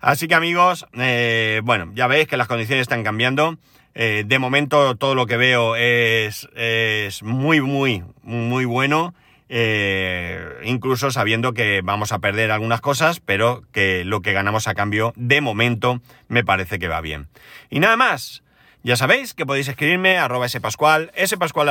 Así 0.00 0.28
que 0.28 0.34
amigos, 0.34 0.86
eh, 0.94 1.60
bueno, 1.64 1.90
ya 1.94 2.06
veis 2.06 2.28
que 2.28 2.36
las 2.36 2.48
condiciones 2.48 2.82
están 2.82 3.02
cambiando. 3.02 3.58
Eh, 3.94 4.24
de 4.26 4.38
momento 4.38 4.94
todo 4.96 5.14
lo 5.14 5.26
que 5.26 5.38
veo 5.38 5.74
es, 5.74 6.48
es 6.54 7.22
muy, 7.22 7.60
muy, 7.60 8.04
muy 8.22 8.66
bueno. 8.66 9.14
Eh, 9.48 10.44
incluso 10.64 11.10
sabiendo 11.10 11.54
que 11.54 11.80
vamos 11.82 12.12
a 12.12 12.18
perder 12.18 12.50
algunas 12.50 12.80
cosas, 12.80 13.20
pero 13.20 13.62
que 13.72 14.04
lo 14.04 14.20
que 14.20 14.32
ganamos 14.32 14.68
a 14.68 14.74
cambio, 14.74 15.12
de 15.16 15.40
momento, 15.40 16.00
me 16.28 16.44
parece 16.44 16.78
que 16.78 16.88
va 16.88 17.00
bien. 17.00 17.28
Y 17.70 17.80
nada 17.80 17.96
más. 17.96 18.42
Ya 18.82 18.94
sabéis 18.94 19.34
que 19.34 19.44
podéis 19.44 19.66
escribirme 19.66 20.16
a 20.16 20.26
arroba 20.26 20.48
spascual, 20.48 21.10
spascual 21.26 21.68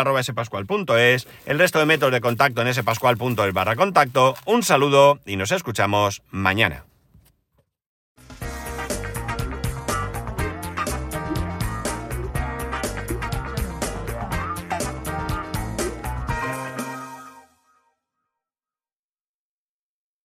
el 1.45 1.59
resto 1.59 1.79
de 1.79 1.85
métodos 1.85 2.11
de 2.11 2.19
contacto 2.19 2.61
en 2.61 2.73
spascual.es 2.73 3.53
barra 3.53 3.77
contacto. 3.77 4.35
Un 4.45 4.63
saludo 4.63 5.21
y 5.25 5.37
nos 5.37 5.53
escuchamos 5.53 6.23
mañana. 6.31 6.83